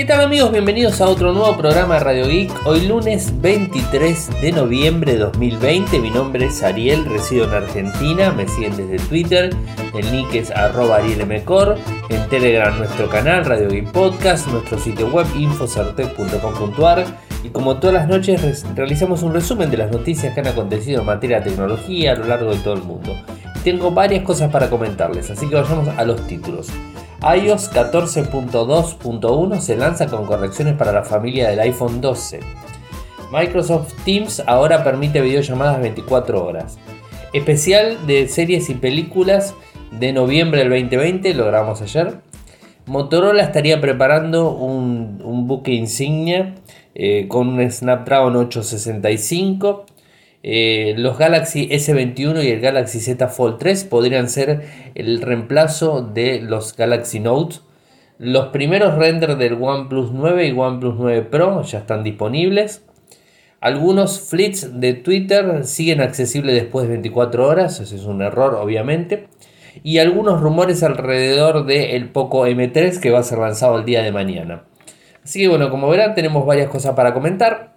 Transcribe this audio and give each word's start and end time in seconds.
¿Qué 0.00 0.06
tal 0.06 0.22
amigos? 0.22 0.50
Bienvenidos 0.50 0.98
a 1.02 1.10
otro 1.10 1.34
nuevo 1.34 1.54
programa 1.58 1.98
Radio 1.98 2.26
Geek. 2.26 2.50
Hoy 2.64 2.86
lunes 2.86 3.38
23 3.42 4.40
de 4.40 4.50
noviembre 4.50 5.12
de 5.12 5.18
2020. 5.18 5.98
Mi 5.98 6.08
nombre 6.08 6.46
es 6.46 6.62
Ariel, 6.62 7.04
resido 7.04 7.44
en 7.44 7.50
Argentina. 7.50 8.32
Me 8.32 8.48
siguen 8.48 8.74
desde 8.78 8.96
Twitter. 9.10 9.50
El 9.92 10.10
nick 10.10 10.32
es 10.32 10.50
arroba 10.52 10.96
arielmcor. 10.96 11.76
En 12.08 12.26
Telegram 12.30 12.78
nuestro 12.78 13.10
canal 13.10 13.44
Radio 13.44 13.68
Geek 13.68 13.92
Podcast. 13.92 14.46
Nuestro 14.46 14.78
sitio 14.78 15.06
web 15.08 15.26
infosartec.com.ar. 15.36 17.04
Y 17.44 17.50
como 17.50 17.76
todas 17.76 17.92
las 17.92 18.08
noches 18.08 18.64
realizamos 18.74 19.22
un 19.22 19.34
resumen 19.34 19.70
de 19.70 19.76
las 19.76 19.92
noticias 19.92 20.32
que 20.32 20.40
han 20.40 20.46
acontecido 20.46 21.00
en 21.00 21.06
materia 21.08 21.40
de 21.40 21.50
tecnología 21.50 22.12
a 22.12 22.14
lo 22.14 22.24
largo 22.24 22.54
de 22.54 22.58
todo 22.60 22.72
el 22.72 22.84
mundo. 22.84 23.22
Tengo 23.64 23.90
varias 23.90 24.24
cosas 24.24 24.50
para 24.50 24.70
comentarles, 24.70 25.30
así 25.30 25.48
que 25.48 25.54
vayamos 25.54 25.88
a 25.88 26.04
los 26.04 26.26
títulos 26.26 26.68
iOS 27.22 27.70
14.2.1 27.72 29.60
se 29.60 29.76
lanza 29.76 30.06
con 30.06 30.24
correcciones 30.24 30.74
para 30.74 30.92
la 30.92 31.02
familia 31.02 31.50
del 31.50 31.60
iPhone 31.60 32.00
12. 32.00 32.40
Microsoft 33.30 33.92
Teams 34.04 34.42
ahora 34.46 34.82
permite 34.82 35.20
videollamadas 35.20 35.80
24 35.80 36.44
horas. 36.44 36.78
Especial 37.34 38.06
de 38.06 38.26
series 38.26 38.70
y 38.70 38.74
películas 38.74 39.54
de 39.92 40.14
noviembre 40.14 40.60
del 40.60 40.70
2020, 40.70 41.34
lo 41.34 41.44
grabamos 41.44 41.82
ayer. 41.82 42.22
Motorola 42.86 43.42
estaría 43.42 43.80
preparando 43.82 44.50
un, 44.50 45.46
buque 45.46 45.72
insignia 45.72 46.54
eh, 46.94 47.28
con 47.28 47.48
un 47.48 47.70
Snapdragon 47.70 48.34
865 48.34 49.84
eh, 50.42 50.94
los 50.96 51.18
Galaxy 51.18 51.68
S21 51.68 52.42
y 52.44 52.48
el 52.48 52.60
Galaxy 52.60 53.00
Z 53.00 53.28
Fold 53.28 53.58
3 53.58 53.84
podrían 53.84 54.28
ser 54.28 54.62
el 54.94 55.20
reemplazo 55.20 56.02
de 56.02 56.40
los 56.40 56.76
Galaxy 56.76 57.20
Note. 57.20 57.56
Los 58.18 58.46
primeros 58.48 58.96
renders 58.96 59.38
del 59.38 59.54
OnePlus 59.54 60.12
9 60.12 60.46
y 60.46 60.52
OnePlus 60.52 60.94
9 60.98 61.22
Pro 61.22 61.62
ya 61.62 61.78
están 61.78 62.02
disponibles. 62.04 62.84
Algunos 63.60 64.20
flits 64.20 64.80
de 64.80 64.94
Twitter 64.94 65.64
siguen 65.64 66.00
accesibles 66.00 66.54
después 66.54 66.84
de 66.84 66.92
24 66.92 67.46
horas, 67.46 67.78
ese 67.80 67.96
es 67.96 68.04
un 68.04 68.22
error 68.22 68.54
obviamente. 68.54 69.28
Y 69.82 69.98
algunos 69.98 70.40
rumores 70.40 70.82
alrededor 70.82 71.66
del 71.66 72.08
Poco 72.08 72.46
M3 72.46 72.98
que 72.98 73.10
va 73.10 73.18
a 73.18 73.22
ser 73.22 73.38
lanzado 73.38 73.78
el 73.78 73.84
día 73.84 74.02
de 74.02 74.12
mañana. 74.12 74.64
Así 75.22 75.40
que 75.40 75.48
bueno, 75.48 75.68
como 75.68 75.88
verán 75.90 76.14
tenemos 76.14 76.46
varias 76.46 76.68
cosas 76.68 76.94
para 76.94 77.12
comentar. 77.12 77.74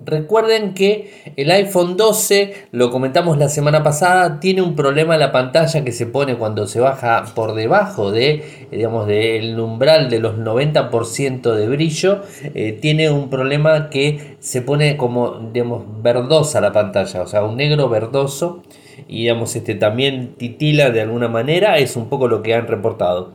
Recuerden 0.00 0.74
que 0.74 1.10
el 1.34 1.50
iPhone 1.50 1.96
12, 1.96 2.68
lo 2.70 2.92
comentamos 2.92 3.36
la 3.36 3.48
semana 3.48 3.82
pasada, 3.82 4.38
tiene 4.38 4.62
un 4.62 4.76
problema 4.76 5.14
en 5.14 5.20
la 5.20 5.32
pantalla 5.32 5.82
que 5.82 5.90
se 5.90 6.06
pone 6.06 6.36
cuando 6.36 6.68
se 6.68 6.78
baja 6.78 7.24
por 7.34 7.54
debajo 7.54 8.12
de, 8.12 8.68
digamos, 8.70 9.08
del 9.08 9.58
umbral 9.58 10.08
de 10.08 10.20
los 10.20 10.36
90% 10.36 11.52
de 11.52 11.68
brillo. 11.68 12.22
Eh, 12.54 12.78
tiene 12.80 13.10
un 13.10 13.28
problema 13.28 13.90
que 13.90 14.36
se 14.38 14.62
pone 14.62 14.96
como, 14.96 15.50
digamos, 15.52 15.82
verdosa 16.00 16.60
la 16.60 16.70
pantalla, 16.72 17.22
o 17.22 17.26
sea, 17.26 17.42
un 17.42 17.56
negro 17.56 17.88
verdoso. 17.88 18.62
Y 19.08 19.22
digamos, 19.22 19.56
este 19.56 19.74
también 19.74 20.34
titila 20.36 20.90
de 20.90 21.00
alguna 21.00 21.26
manera, 21.26 21.78
es 21.78 21.96
un 21.96 22.08
poco 22.08 22.28
lo 22.28 22.42
que 22.42 22.54
han 22.54 22.68
reportado 22.68 23.34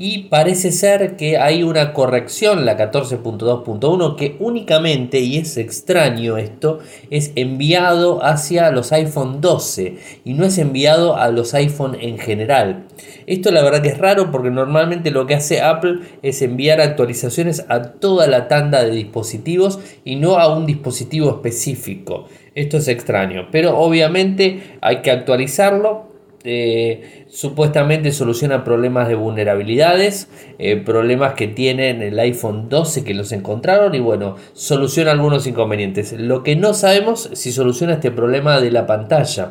y 0.00 0.28
parece 0.28 0.70
ser 0.70 1.16
que 1.16 1.38
hay 1.38 1.64
una 1.64 1.92
corrección, 1.92 2.64
la 2.64 2.78
14.2.1, 2.78 4.14
que 4.14 4.36
únicamente, 4.38 5.18
y 5.18 5.38
es 5.38 5.56
extraño 5.56 6.36
esto, 6.36 6.78
es 7.10 7.32
enviado 7.34 8.24
hacia 8.24 8.70
los 8.70 8.92
iPhone 8.92 9.40
12 9.40 9.96
y 10.24 10.34
no 10.34 10.44
es 10.44 10.56
enviado 10.58 11.16
a 11.16 11.28
los 11.30 11.52
iPhone 11.54 11.96
en 12.00 12.18
general. 12.18 12.84
Esto 13.26 13.50
la 13.50 13.62
verdad 13.62 13.82
que 13.82 13.88
es 13.88 13.98
raro 13.98 14.30
porque 14.30 14.50
normalmente 14.50 15.10
lo 15.10 15.26
que 15.26 15.34
hace 15.34 15.60
Apple 15.60 15.98
es 16.22 16.40
enviar 16.42 16.80
actualizaciones 16.80 17.66
a 17.68 17.82
toda 17.94 18.28
la 18.28 18.46
tanda 18.46 18.84
de 18.84 18.92
dispositivos 18.92 19.80
y 20.04 20.14
no 20.14 20.38
a 20.38 20.56
un 20.56 20.64
dispositivo 20.64 21.28
específico. 21.28 22.28
Esto 22.54 22.76
es 22.76 22.86
extraño, 22.86 23.48
pero 23.50 23.76
obviamente 23.76 24.78
hay 24.80 25.02
que 25.02 25.10
actualizarlo 25.10 26.07
eh, 26.44 27.24
supuestamente 27.28 28.12
soluciona 28.12 28.64
problemas 28.64 29.08
de 29.08 29.16
vulnerabilidades, 29.16 30.28
eh, 30.58 30.76
problemas 30.76 31.34
que 31.34 31.48
tienen 31.48 32.00
el 32.00 32.18
iPhone 32.18 32.68
12 32.68 33.04
que 33.04 33.14
los 33.14 33.32
encontraron 33.32 33.94
y 33.94 34.00
bueno, 34.00 34.36
soluciona 34.52 35.10
algunos 35.10 35.46
inconvenientes. 35.46 36.12
Lo 36.12 36.42
que 36.42 36.56
no 36.56 36.74
sabemos 36.74 37.30
si 37.32 37.52
soluciona 37.52 37.94
este 37.94 38.10
problema 38.10 38.60
de 38.60 38.70
la 38.70 38.86
pantalla 38.86 39.50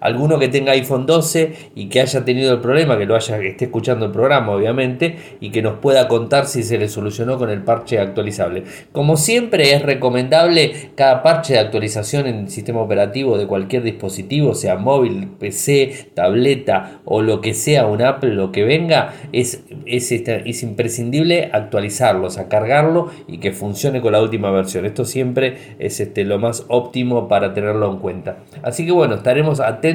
alguno 0.00 0.38
que 0.38 0.48
tenga 0.48 0.72
iPhone 0.72 1.06
12 1.06 1.70
y 1.74 1.88
que 1.88 2.00
haya 2.00 2.24
tenido 2.24 2.52
el 2.52 2.60
problema, 2.60 2.98
que 2.98 3.06
lo 3.06 3.14
haya, 3.14 3.38
que 3.38 3.48
esté 3.48 3.66
escuchando 3.66 4.06
el 4.06 4.12
programa, 4.12 4.52
obviamente, 4.52 5.16
y 5.40 5.50
que 5.50 5.62
nos 5.62 5.78
pueda 5.78 6.08
contar 6.08 6.46
si 6.46 6.62
se 6.62 6.78
le 6.78 6.88
solucionó 6.88 7.38
con 7.38 7.50
el 7.50 7.62
parche 7.62 7.98
actualizable. 7.98 8.64
Como 8.92 9.16
siempre, 9.16 9.74
es 9.74 9.82
recomendable 9.82 10.90
cada 10.94 11.22
parche 11.22 11.54
de 11.54 11.60
actualización 11.60 12.26
en 12.26 12.36
el 12.36 12.50
sistema 12.50 12.80
operativo 12.80 13.38
de 13.38 13.46
cualquier 13.46 13.82
dispositivo, 13.82 14.54
sea 14.54 14.76
móvil, 14.76 15.28
PC, 15.38 16.10
tableta 16.14 17.00
o 17.04 17.22
lo 17.22 17.40
que 17.40 17.54
sea, 17.54 17.86
un 17.86 18.02
Apple, 18.02 18.34
lo 18.34 18.52
que 18.52 18.64
venga, 18.64 19.14
es, 19.32 19.64
es, 19.86 20.10
este, 20.12 20.48
es 20.48 20.62
imprescindible 20.62 21.50
actualizarlo, 21.52 22.26
o 22.26 22.30
sea, 22.30 22.48
cargarlo 22.48 23.10
y 23.28 23.38
que 23.38 23.52
funcione 23.52 24.00
con 24.00 24.12
la 24.12 24.22
última 24.22 24.50
versión. 24.50 24.86
Esto 24.86 25.04
siempre 25.04 25.56
es 25.78 26.00
este, 26.00 26.24
lo 26.24 26.38
más 26.38 26.64
óptimo 26.68 27.28
para 27.28 27.52
tenerlo 27.52 27.90
en 27.90 27.98
cuenta. 27.98 28.38
Así 28.62 28.86
que 28.86 28.92
bueno, 28.92 29.16
estaremos 29.16 29.60
atentos 29.60 29.89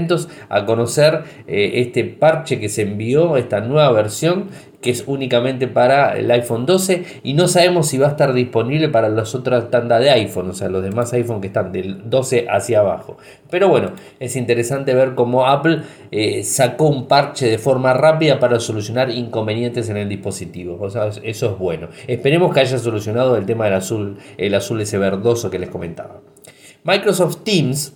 a 0.50 0.66
conocer 0.66 1.24
eh, 1.48 1.72
este 1.76 2.04
parche 2.04 2.60
que 2.60 2.70
se 2.70 2.84
envió, 2.84 3.38
esta 3.38 3.62
nueva 3.62 3.92
versión 3.92 4.50
que 4.86 4.92
es 4.92 5.04
únicamente 5.08 5.68
para 5.68 6.16
el 6.16 6.30
iPhone 6.30 6.68
12 6.68 7.06
y 7.24 7.34
no 7.34 7.48
sabemos 7.48 7.88
si 7.88 7.98
va 7.98 8.06
a 8.06 8.12
estar 8.12 8.34
disponible 8.34 8.88
para 8.88 9.10
las 9.10 9.34
otras 9.34 9.72
tandas 9.72 10.00
de 10.00 10.12
iPhone, 10.12 10.52
o 10.52 10.54
sea, 10.54 10.70
los 10.70 10.84
demás 10.84 11.12
iPhone 11.14 11.42
que 11.42 11.48
están 11.48 11.72
del 11.72 12.08
12 12.08 12.46
hacia 12.48 12.82
abajo. 12.82 13.18
Pero 13.50 13.68
bueno, 13.68 13.94
es 14.20 14.36
interesante 14.36 14.94
ver 14.94 15.16
cómo 15.16 15.48
Apple 15.48 15.82
eh, 16.12 16.44
sacó 16.44 16.88
un 16.88 17.08
parche 17.08 17.48
de 17.48 17.58
forma 17.58 17.94
rápida 17.94 18.40
para 18.40 18.60
solucionar 18.60 19.10
inconvenientes 19.10 19.90
en 19.90 19.98
el 19.98 20.08
dispositivo. 20.08 20.78
O 20.80 20.90
sea, 20.92 21.10
eso 21.24 21.52
es 21.52 21.58
bueno. 21.58 21.88
Esperemos 22.06 22.54
que 22.54 22.60
haya 22.60 22.78
solucionado 22.78 23.38
el 23.38 23.48
tema 23.48 23.66
del 23.66 23.74
azul, 23.74 24.20
el 24.38 24.54
azul 24.54 24.80
ese 24.82 25.00
verdoso 25.00 25.50
que 25.50 25.58
les 25.58 25.70
comentaba. 25.70 26.22
Microsoft 26.84 27.38
Teams 27.44 27.94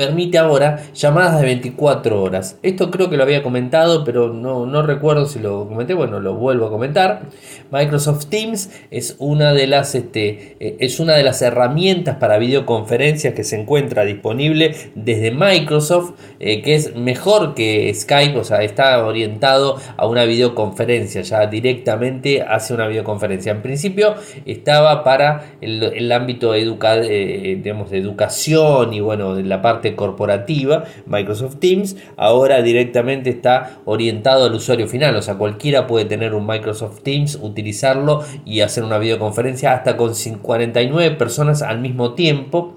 permite 0.00 0.38
ahora 0.38 0.82
llamadas 0.94 1.38
de 1.38 1.44
24 1.44 2.22
horas. 2.22 2.56
Esto 2.62 2.90
creo 2.90 3.10
que 3.10 3.18
lo 3.18 3.22
había 3.22 3.42
comentado, 3.42 4.02
pero 4.02 4.32
no, 4.32 4.64
no 4.64 4.80
recuerdo 4.80 5.26
si 5.26 5.40
lo 5.40 5.68
comenté. 5.68 5.92
Bueno, 5.92 6.20
lo 6.20 6.36
vuelvo 6.36 6.68
a 6.68 6.70
comentar. 6.70 7.24
Microsoft 7.70 8.24
Teams 8.30 8.70
es 8.90 9.16
una 9.18 9.52
de 9.52 9.66
las, 9.66 9.94
este, 9.94 10.56
eh, 10.58 10.76
es 10.80 11.00
una 11.00 11.16
de 11.16 11.22
las 11.22 11.42
herramientas 11.42 12.16
para 12.16 12.38
videoconferencias 12.38 13.34
que 13.34 13.44
se 13.44 13.60
encuentra 13.60 14.06
disponible 14.06 14.74
desde 14.94 15.32
Microsoft, 15.32 16.12
eh, 16.38 16.62
que 16.62 16.76
es 16.76 16.96
mejor 16.96 17.54
que 17.54 17.92
Skype, 17.94 18.38
o 18.38 18.44
sea, 18.44 18.62
está 18.62 19.04
orientado 19.04 19.76
a 19.98 20.06
una 20.06 20.24
videoconferencia, 20.24 21.20
ya 21.20 21.46
directamente 21.46 22.40
hace 22.40 22.72
una 22.72 22.88
videoconferencia. 22.88 23.52
En 23.52 23.60
principio 23.60 24.14
estaba 24.46 25.04
para 25.04 25.56
el, 25.60 26.10
ámbito 26.10 26.54
educa, 26.54 26.96
eh, 26.96 27.60
de 27.62 27.98
educación 27.98 28.94
y 28.94 29.00
bueno, 29.00 29.34
de 29.34 29.42
la 29.42 29.60
parte 29.60 29.89
corporativa, 29.96 30.84
Microsoft 31.06 31.56
Teams, 31.56 31.96
ahora 32.16 32.62
directamente 32.62 33.30
está 33.30 33.78
orientado 33.84 34.46
al 34.46 34.54
usuario 34.54 34.88
final, 34.88 35.16
o 35.16 35.22
sea, 35.22 35.36
cualquiera 35.36 35.86
puede 35.86 36.04
tener 36.04 36.34
un 36.34 36.46
Microsoft 36.46 37.02
Teams, 37.02 37.38
utilizarlo 37.40 38.24
y 38.44 38.60
hacer 38.60 38.84
una 38.84 38.98
videoconferencia 38.98 39.72
hasta 39.72 39.96
con 39.96 40.12
49 40.42 41.16
personas 41.16 41.62
al 41.62 41.80
mismo 41.80 42.14
tiempo 42.14 42.76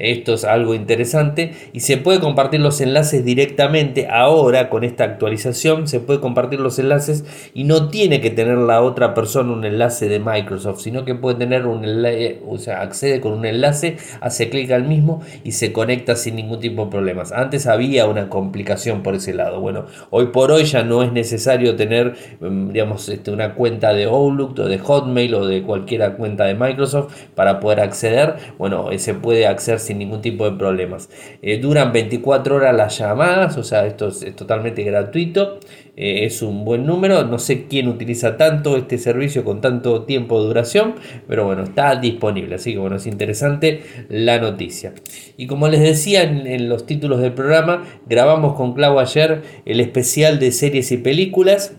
esto 0.00 0.34
es 0.34 0.44
algo 0.44 0.74
interesante 0.74 1.52
y 1.72 1.80
se 1.80 1.96
puede 1.96 2.20
compartir 2.20 2.60
los 2.60 2.80
enlaces 2.80 3.24
directamente 3.24 4.08
ahora 4.10 4.68
con 4.70 4.82
esta 4.82 5.04
actualización. 5.04 5.86
Se 5.88 6.00
puede 6.00 6.20
compartir 6.20 6.60
los 6.60 6.78
enlaces 6.78 7.24
y 7.54 7.64
no 7.64 7.88
tiene 7.88 8.20
que 8.20 8.30
tener 8.30 8.56
la 8.56 8.82
otra 8.82 9.14
persona 9.14 9.52
un 9.52 9.64
enlace 9.64 10.08
de 10.08 10.18
Microsoft, 10.18 10.80
sino 10.80 11.04
que 11.04 11.14
puede 11.14 11.36
tener 11.36 11.66
un 11.66 11.84
enlace, 11.84 12.40
o 12.48 12.58
sea, 12.58 12.80
accede 12.80 13.20
con 13.20 13.32
un 13.32 13.44
enlace, 13.44 13.98
hace 14.20 14.48
clic 14.48 14.70
al 14.70 14.84
mismo 14.84 15.22
y 15.44 15.52
se 15.52 15.72
conecta 15.72 16.16
sin 16.16 16.36
ningún 16.36 16.60
tipo 16.60 16.86
de 16.86 16.90
problemas. 16.90 17.32
Antes 17.32 17.66
había 17.66 18.06
una 18.06 18.28
complicación 18.28 19.02
por 19.02 19.14
ese 19.14 19.34
lado. 19.34 19.60
Bueno, 19.60 19.86
hoy 20.10 20.26
por 20.26 20.50
hoy 20.50 20.64
ya 20.64 20.82
no 20.82 21.02
es 21.02 21.12
necesario 21.12 21.76
tener, 21.76 22.14
mm, 22.40 22.70
digamos, 22.72 23.08
este, 23.08 23.30
una 23.30 23.54
cuenta 23.54 23.92
de 23.92 24.04
Outlook 24.04 24.58
o 24.58 24.64
de 24.64 24.78
Hotmail 24.78 25.34
o 25.34 25.46
de 25.46 25.62
cualquier 25.62 26.16
cuenta 26.16 26.44
de 26.44 26.54
Microsoft 26.54 27.12
para 27.34 27.60
poder 27.60 27.80
acceder. 27.80 28.36
Bueno, 28.58 28.88
se 28.96 29.14
puede 29.14 29.46
acceder 29.46 29.78
sin 29.90 29.98
ningún 29.98 30.22
tipo 30.22 30.48
de 30.48 30.56
problemas. 30.56 31.10
Eh, 31.42 31.58
duran 31.58 31.92
24 31.92 32.54
horas 32.54 32.76
las 32.76 32.96
llamadas, 32.96 33.56
o 33.56 33.64
sea, 33.64 33.86
esto 33.86 34.06
es, 34.06 34.36
totalmente 34.36 34.84
gratuito. 34.84 35.58
Eh, 35.96 36.26
es 36.26 36.42
un 36.42 36.64
buen 36.64 36.86
número. 36.86 37.24
No 37.24 37.40
sé 37.40 37.66
quién 37.66 37.88
utiliza 37.88 38.36
tanto 38.36 38.76
este 38.76 38.98
servicio 38.98 39.42
con 39.42 39.60
tanto 39.60 40.04
tiempo 40.04 40.40
de 40.40 40.46
duración, 40.46 40.94
pero 41.26 41.44
bueno, 41.44 41.64
está 41.64 41.96
disponible. 41.96 42.54
Así 42.54 42.72
que 42.72 42.78
bueno, 42.78 42.96
es 42.96 43.06
interesante 43.08 43.82
la 44.08 44.38
noticia. 44.38 44.94
Y 45.36 45.48
como 45.48 45.66
les 45.66 45.80
decía 45.80 46.22
en, 46.22 46.46
en 46.46 46.68
los 46.68 46.86
títulos 46.86 47.20
del 47.20 47.32
programa, 47.32 47.82
grabamos 48.06 48.54
con 48.54 48.74
Clau 48.74 49.00
ayer 49.00 49.42
el 49.66 49.80
especial 49.80 50.38
de 50.38 50.52
series 50.52 50.92
y 50.92 50.98
películas 50.98 51.74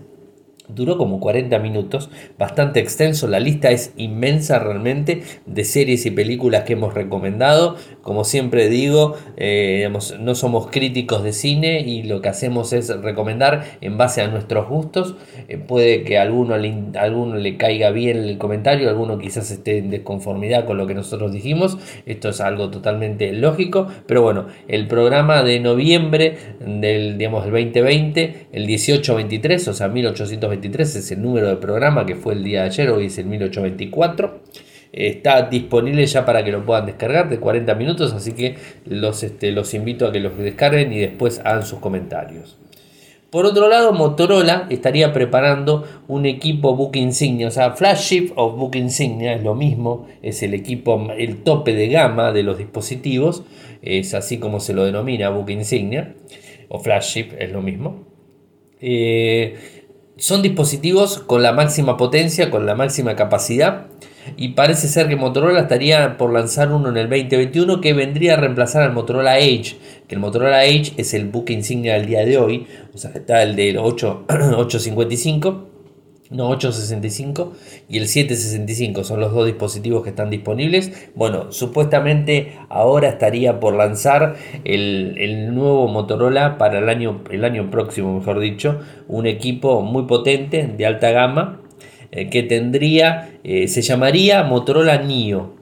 Duró 0.74 0.98
como 0.98 1.20
40 1.20 1.60
minutos, 1.60 2.10
bastante 2.38 2.80
extenso, 2.80 3.28
la 3.28 3.40
lista 3.40 3.72
es 3.72 3.94
inmensa 3.98 4.60
realmente 4.60 5.24
de 5.46 5.66
series 5.66 6.06
y 6.06 6.12
películas 6.12 6.64
que 6.64 6.74
hemos 6.74 6.94
recomendado. 6.94 7.76
Como 8.02 8.24
siempre 8.24 8.70
digo, 8.70 9.16
eh, 9.38 9.90
no 10.20 10.36
somos 10.36 10.68
críticos 10.68 11.24
de 11.24 11.34
cine 11.34 11.82
y 11.82 12.04
lo 12.04 12.22
que 12.22 12.30
hacemos 12.30 12.74
es 12.74 12.90
recomendar 13.02 13.66
en 13.82 13.98
base 13.98 14.22
a 14.22 14.28
nuestros 14.28 14.70
gustos. 14.70 15.16
Eh, 15.48 15.58
puede 15.58 16.04
que 16.04 16.18
a 16.18 16.22
alguno, 16.22 16.58
le, 16.58 16.74
alguno 16.98 17.36
le 17.36 17.58
caiga 17.58 17.92
bien 17.92 18.18
el 18.18 18.38
comentario, 18.38 18.90
alguno 18.90 19.18
quizás 19.18 19.52
esté 19.52 19.80
en 19.80 19.90
desconformidad 19.90 20.66
con 20.66 20.78
lo 20.78 20.88
que 20.88 20.94
nosotros 20.94 21.32
dijimos. 21.32 21.78
Esto 22.06 22.30
es 22.30 22.40
algo 22.40 22.70
totalmente 22.70 23.34
lógico, 23.34 23.88
pero 24.06 24.22
bueno, 24.22 24.48
el 24.68 24.88
programa 24.88 25.44
de 25.44 25.60
noviembre 25.60 26.38
del, 26.60 27.18
digamos, 27.18 27.44
del 27.44 27.52
2020, 27.52 28.48
el 28.52 28.66
1823, 28.66 29.68
o 29.68 29.74
sea, 29.74 29.88
1823 29.88 30.61
es 30.64 31.12
el 31.12 31.22
número 31.22 31.48
de 31.48 31.58
programa 31.58 32.06
que 32.06 32.16
fue 32.16 32.34
el 32.34 32.44
día 32.44 32.62
de 32.62 32.68
ayer, 32.68 32.90
hoy 32.90 33.06
es 33.08 33.18
el 33.18 33.26
1824. 33.26 34.42
Está 34.94 35.44
disponible 35.44 36.06
ya 36.06 36.26
para 36.26 36.44
que 36.44 36.52
lo 36.52 36.66
puedan 36.66 36.86
descargar 36.86 37.30
de 37.30 37.40
40 37.40 37.76
minutos, 37.76 38.14
así 38.14 38.34
que 38.34 38.58
los, 38.86 39.24
este, 39.24 39.52
los 39.52 39.74
invito 39.74 40.06
a 40.06 40.12
que 40.12 40.20
los 40.20 40.38
descarguen 40.38 40.92
y 40.92 41.00
después 41.00 41.40
hagan 41.46 41.66
sus 41.66 41.80
comentarios. 41.80 42.58
Por 43.32 43.46
otro 43.46 43.70
lado, 43.70 43.94
Motorola 43.94 44.68
estaría 44.70 45.14
preparando 45.14 45.88
un 46.10 46.26
equipo 46.26 46.76
Book 46.76 46.98
Insignia, 46.98 47.48
o 47.48 47.52
sea, 47.52 47.72
Flagship 47.72 48.34
o 48.36 48.52
Book 48.52 48.76
Insignia 48.76 49.34
es 49.34 49.42
lo 49.42 49.56
mismo, 49.56 50.08
es 50.22 50.44
el 50.44 50.54
equipo, 50.54 51.08
el 51.18 51.38
tope 51.44 51.74
de 51.74 51.88
gama 51.88 52.34
de 52.34 52.44
los 52.44 52.58
dispositivos, 52.58 53.44
es 53.82 54.14
así 54.14 54.38
como 54.38 54.60
se 54.60 54.74
lo 54.74 54.84
denomina 54.84 55.30
Book 55.30 55.50
Insignia, 55.50 56.14
o 56.68 56.80
Flagship 56.80 57.30
es 57.40 57.54
lo 57.54 57.62
mismo. 57.62 58.04
Eh, 58.82 59.56
son 60.22 60.44
dispositivos 60.44 61.18
con 61.18 61.42
la 61.42 61.52
máxima 61.52 61.98
potencia, 61.98 62.52
con 62.52 62.68
la 62.68 62.76
máxima 62.76 63.16
capacidad. 63.16 63.88
Y 64.38 64.50
parece 64.50 64.88
ser 64.88 65.08
que 65.08 65.16
Motorola 65.16 65.62
estaría 65.62 66.16
por 66.20 66.32
lanzar 66.32 66.72
uno 66.72 66.90
en 66.90 66.98
el 66.98 67.10
2021 67.10 67.82
que 67.82 67.94
vendría 67.94 68.34
a 68.34 68.38
reemplazar 68.38 68.84
al 68.84 68.94
Motorola 68.94 69.40
Edge. 69.40 69.78
Que 70.08 70.14
el 70.14 70.22
Motorola 70.22 70.64
Edge 70.64 70.94
es 70.98 71.16
el 71.16 71.26
buque 71.26 71.54
insignia 71.54 71.96
del 71.96 72.06
día 72.06 72.24
de 72.24 72.38
hoy. 72.38 72.68
O 72.94 73.00
sea, 73.00 73.10
está 73.16 73.42
el 73.42 73.56
del 73.56 73.80
8, 73.80 74.26
855 74.58 75.70
no 76.32 76.48
865 76.50 77.54
y 77.90 77.98
el 77.98 78.08
765 78.08 79.04
son 79.04 79.20
los 79.20 79.34
dos 79.34 79.46
dispositivos 79.46 80.04
que 80.04 80.10
están 80.10 80.30
disponibles. 80.30 81.10
Bueno, 81.14 81.52
supuestamente 81.52 82.58
ahora 82.70 83.10
estaría 83.10 83.60
por 83.60 83.76
lanzar 83.76 84.36
el, 84.64 85.54
nuevo 85.54 85.88
Motorola 85.88 86.58
para 86.58 86.80
el 86.80 86.90
año, 86.90 87.22
el 87.30 87.44
año 87.44 87.70
próximo, 87.70 88.18
mejor 88.18 88.40
dicho, 88.40 88.80
un 89.08 89.28
equipo 89.28 89.82
muy 89.82 90.04
potente 90.04 90.68
de 90.68 90.86
alta 90.86 91.12
gama 91.12 91.62
eh, 92.12 92.30
que 92.30 92.44
tendría, 92.44 93.40
eh, 93.44 93.68
se 93.68 93.82
llamaría 93.82 94.44
Motorola 94.44 94.98
NIO. 94.98 95.61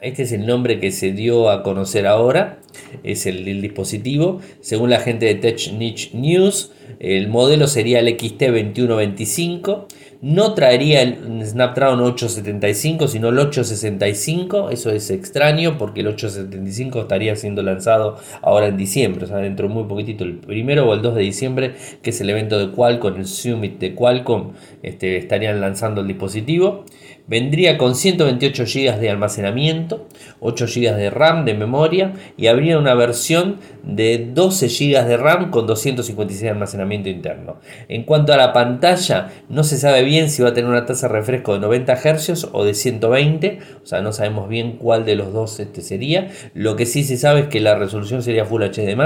Este 0.00 0.22
es 0.22 0.32
el 0.32 0.46
nombre 0.46 0.80
que 0.80 0.90
se 0.90 1.12
dio 1.12 1.50
a 1.50 1.62
conocer 1.62 2.06
ahora, 2.06 2.60
es 3.02 3.26
el, 3.26 3.44
dispositivo. 3.60 4.40
Según 4.60 4.90
la 4.90 5.00
gente 5.00 5.26
de 5.26 5.34
Tech 5.34 5.72
Niche 5.72 6.10
News, 6.14 6.72
el 7.00 7.28
modelo 7.28 7.66
sería 7.66 8.00
el 8.00 8.08
XT2125. 8.08 9.86
No 10.20 10.54
traería 10.54 11.02
el 11.02 11.46
Snapdragon 11.46 12.00
875, 12.00 13.06
sino 13.06 13.28
el 13.28 13.38
865. 13.38 14.70
Eso 14.70 14.90
es 14.90 15.10
extraño 15.10 15.78
porque 15.78 16.00
el 16.00 16.08
875 16.08 17.02
estaría 17.02 17.36
siendo 17.36 17.62
lanzado 17.62 18.16
ahora 18.42 18.66
en 18.66 18.76
diciembre, 18.76 19.24
o 19.24 19.28
sea, 19.28 19.36
dentro 19.36 19.68
de 19.68 19.74
muy 19.74 19.84
poquitito, 19.84 20.24
el 20.24 20.38
primero 20.38 20.88
o 20.88 20.94
el 20.94 21.02
2 21.02 21.14
de 21.14 21.22
diciembre, 21.22 21.74
que 22.02 22.10
es 22.10 22.20
el 22.20 22.30
evento 22.30 22.58
de 22.58 22.72
Qualcomm, 22.74 23.16
el 23.16 23.26
Summit 23.26 23.78
de 23.78 23.94
Qualcomm, 23.94 24.54
este, 24.82 25.18
estarían 25.18 25.60
lanzando 25.60 26.00
el 26.00 26.08
dispositivo. 26.08 26.84
Vendría 27.28 27.76
con 27.76 27.94
128 27.94 28.64
GB 28.64 28.98
de 28.98 29.10
almacenamiento, 29.10 30.08
8 30.40 30.64
GB 30.66 30.96
de 30.96 31.10
RAM 31.10 31.44
de 31.44 31.52
memoria 31.52 32.14
y 32.38 32.46
habría 32.46 32.78
una 32.78 32.94
versión 32.94 33.58
de 33.82 34.30
12 34.32 34.68
GB 34.68 35.04
de 35.04 35.16
RAM 35.18 35.50
con 35.50 35.66
256 35.66 36.42
de 36.42 36.48
almacenamiento 36.48 37.10
interno. 37.10 37.60
En 37.88 38.04
cuanto 38.04 38.32
a 38.32 38.38
la 38.38 38.54
pantalla, 38.54 39.30
no 39.50 39.62
se 39.62 39.76
sabe 39.76 40.04
bien 40.04 40.30
si 40.30 40.42
va 40.42 40.48
a 40.48 40.54
tener 40.54 40.70
una 40.70 40.86
tasa 40.86 41.08
de 41.08 41.12
refresco 41.12 41.52
de 41.52 41.60
90 41.60 41.96
Hz 41.96 42.48
o 42.52 42.64
de 42.64 42.72
120, 42.72 43.58
o 43.82 43.86
sea, 43.86 44.00
no 44.00 44.12
sabemos 44.12 44.48
bien 44.48 44.78
cuál 44.78 45.04
de 45.04 45.14
los 45.14 45.32
dos 45.34 45.60
este 45.60 45.82
sería. 45.82 46.30
Lo 46.54 46.76
que 46.76 46.86
sí 46.86 47.04
se 47.04 47.18
sabe 47.18 47.40
es 47.40 47.46
que 47.48 47.60
la 47.60 47.74
resolución 47.74 48.22
sería 48.22 48.46
Full 48.46 48.62
HD+, 48.62 48.96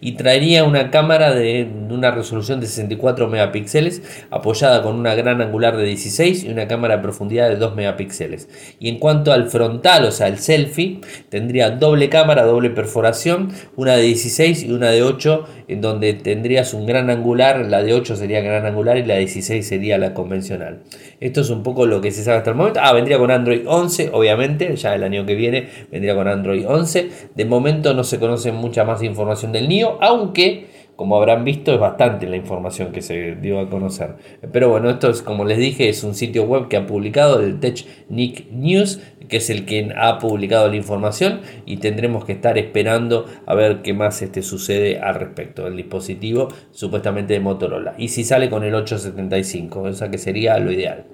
y 0.00 0.12
traería 0.12 0.64
una 0.64 0.90
cámara 0.90 1.34
de 1.34 1.68
una 1.90 2.10
resolución 2.10 2.60
de 2.60 2.66
64 2.66 3.28
megapíxeles 3.28 4.02
apoyada 4.30 4.82
con 4.82 4.96
una 4.96 5.14
gran 5.14 5.40
angular 5.40 5.76
de 5.76 5.84
16 5.84 6.44
y 6.44 6.50
una 6.50 6.68
cámara 6.68 6.96
de 6.96 7.02
profundidad 7.02 7.48
de 7.48 7.56
2 7.56 7.74
megapíxeles. 7.74 8.48
Y 8.78 8.88
en 8.88 8.98
cuanto 8.98 9.32
al 9.32 9.48
frontal, 9.48 10.04
o 10.04 10.10
sea, 10.10 10.28
el 10.28 10.38
selfie, 10.38 11.00
tendría 11.28 11.70
doble 11.70 12.08
cámara, 12.08 12.44
doble 12.44 12.70
perforación, 12.70 13.50
una 13.76 13.96
de 13.96 14.02
16 14.02 14.64
y 14.64 14.72
una 14.72 14.90
de 14.90 15.02
8, 15.02 15.44
en 15.68 15.80
donde 15.80 16.14
tendrías 16.14 16.74
un 16.74 16.86
gran 16.86 17.10
angular, 17.10 17.64
la 17.66 17.82
de 17.82 17.94
8 17.94 18.16
sería 18.16 18.40
gran 18.40 18.66
angular 18.66 18.96
y 18.98 19.04
la 19.04 19.14
de 19.14 19.20
16 19.20 19.66
sería 19.66 19.98
la 19.98 20.14
convencional. 20.14 20.80
Esto 21.20 21.40
es 21.40 21.50
un 21.50 21.62
poco 21.62 21.86
lo 21.86 22.00
que 22.00 22.10
se 22.10 22.22
sabe 22.22 22.38
hasta 22.38 22.50
el 22.50 22.56
momento. 22.56 22.80
Ah, 22.82 22.92
vendría 22.92 23.18
con 23.18 23.30
Android 23.30 23.62
11, 23.66 24.10
obviamente, 24.12 24.76
ya 24.76 24.94
el 24.94 25.02
año 25.02 25.26
que 25.26 25.34
viene 25.34 25.68
vendría 25.90 26.14
con 26.14 26.28
Android 26.28 26.64
11. 26.66 27.10
De 27.34 27.44
momento 27.44 27.94
no 27.94 28.04
se 28.04 28.18
conoce 28.18 28.52
mucha 28.52 28.84
más 28.84 29.02
información 29.02 29.52
del 29.52 29.68
NIO, 29.68 29.87
aunque 30.00 30.66
como 30.98 31.16
habrán 31.16 31.44
visto, 31.44 31.72
es 31.72 31.78
bastante 31.78 32.26
la 32.26 32.34
información 32.34 32.90
que 32.90 33.02
se 33.02 33.36
dio 33.36 33.60
a 33.60 33.70
conocer. 33.70 34.16
Pero 34.50 34.68
bueno, 34.68 34.90
esto 34.90 35.08
es, 35.08 35.22
como 35.22 35.44
les 35.44 35.58
dije, 35.58 35.88
es 35.88 36.02
un 36.02 36.16
sitio 36.16 36.42
web 36.42 36.66
que 36.66 36.76
ha 36.76 36.86
publicado 36.86 37.38
el 37.38 37.60
TechNick 37.60 38.50
News, 38.50 39.00
que 39.28 39.36
es 39.36 39.48
el 39.48 39.64
quien 39.64 39.92
ha 39.96 40.18
publicado 40.18 40.66
la 40.68 40.74
información 40.74 41.42
y 41.66 41.76
tendremos 41.76 42.24
que 42.24 42.32
estar 42.32 42.58
esperando 42.58 43.26
a 43.46 43.54
ver 43.54 43.82
qué 43.82 43.92
más 43.92 44.22
este, 44.22 44.42
sucede 44.42 44.98
al 44.98 45.14
respecto 45.14 45.66
del 45.66 45.76
dispositivo 45.76 46.48
supuestamente 46.72 47.34
de 47.34 47.38
Motorola. 47.38 47.94
Y 47.96 48.08
si 48.08 48.24
sale 48.24 48.50
con 48.50 48.64
el 48.64 48.74
875, 48.74 49.80
o 49.80 49.92
sea 49.92 50.10
que 50.10 50.18
sería 50.18 50.58
lo 50.58 50.72
ideal. 50.72 51.04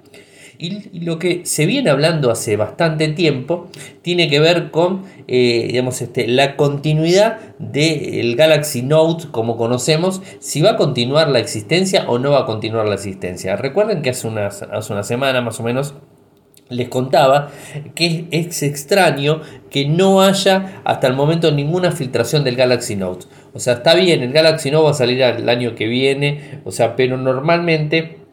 Y, 0.57 0.99
lo 0.99 1.19
que 1.19 1.45
se 1.45 1.65
viene 1.65 1.89
hablando 1.89 2.31
hace 2.31 2.57
bastante 2.57 3.07
tiempo 3.09 3.67
tiene 4.01 4.29
que 4.29 4.39
ver 4.39 4.71
con 4.71 5.03
eh, 5.27 5.65
digamos, 5.67 6.01
este, 6.01 6.27
la 6.27 6.55
continuidad 6.55 7.39
del 7.59 8.35
Galaxy 8.35 8.81
Note 8.81 9.25
como 9.31 9.57
conocemos, 9.57 10.21
si 10.39 10.61
va 10.61 10.71
a 10.71 10.75
continuar 10.75 11.29
la 11.29 11.39
existencia 11.39 12.05
o 12.07 12.19
no 12.19 12.31
va 12.31 12.41
a 12.41 12.45
continuar 12.45 12.87
la 12.87 12.95
existencia. 12.95 13.55
Recuerden 13.55 14.01
que 14.01 14.11
hace, 14.11 14.27
hace 14.29 14.93
una 14.93 15.03
semana 15.03 15.41
más 15.41 15.59
o 15.59 15.63
menos 15.63 15.95
les 16.69 16.89
contaba 16.89 17.51
que 17.93 18.27
es 18.31 18.63
extraño 18.63 19.41
que 19.69 19.87
no 19.87 20.21
haya 20.21 20.81
hasta 20.83 21.07
el 21.07 21.13
momento 21.13 21.51
ninguna 21.51 21.91
filtración 21.91 22.43
del 22.43 22.55
Galaxy 22.55 22.95
Note. 22.95 23.27
O 23.53 23.59
sea, 23.59 23.73
está 23.73 23.93
bien, 23.93 24.23
el 24.23 24.31
Galaxy 24.31 24.71
Note 24.71 24.85
va 24.85 24.91
a 24.91 24.95
salir 24.95 25.21
el 25.21 25.47
año 25.47 25.75
que 25.75 25.87
viene, 25.87 26.61
o 26.65 26.71
sea, 26.71 26.95
pero 26.95 27.17
normalmente 27.17 28.24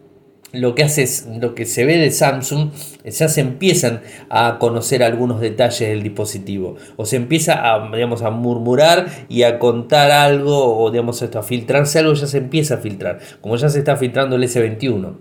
lo 0.53 0.75
que 0.75 0.85
hace 0.85 1.03
es 1.03 1.27
lo 1.41 1.55
que 1.55 1.67
se 1.67 1.85
ve 1.85 1.97
de 1.97 2.11
Samsung, 2.11 2.71
ya 3.05 3.29
se 3.29 3.41
empiezan 3.41 4.03
a 4.29 4.59
conocer 4.59 5.03
algunos 5.03 5.41
detalles 5.41 5.89
del 5.89 6.03
dispositivo 6.03 6.77
o 6.97 7.07
se 7.07 7.17
empieza 7.17 7.73
a, 7.73 7.91
digamos, 7.91 8.23
a 8.23 8.31
murmurar 8.31 9.07
y 9.29 9.43
a 9.43 9.59
contar 9.59 10.11
algo 10.11 10.79
o 10.79 10.91
digamos 10.91 11.21
esto, 11.23 11.39
a 11.39 11.43
filtrarse 11.43 11.99
algo, 11.99 12.13
ya 12.15 12.27
se 12.27 12.39
empieza 12.39 12.75
a 12.75 12.79
filtrar, 12.79 13.19
como 13.41 13.57
ya 13.57 13.69
se 13.69 13.79
está 13.79 13.97
filtrando 13.97 14.37
el 14.37 14.45
S21. 14.45 15.17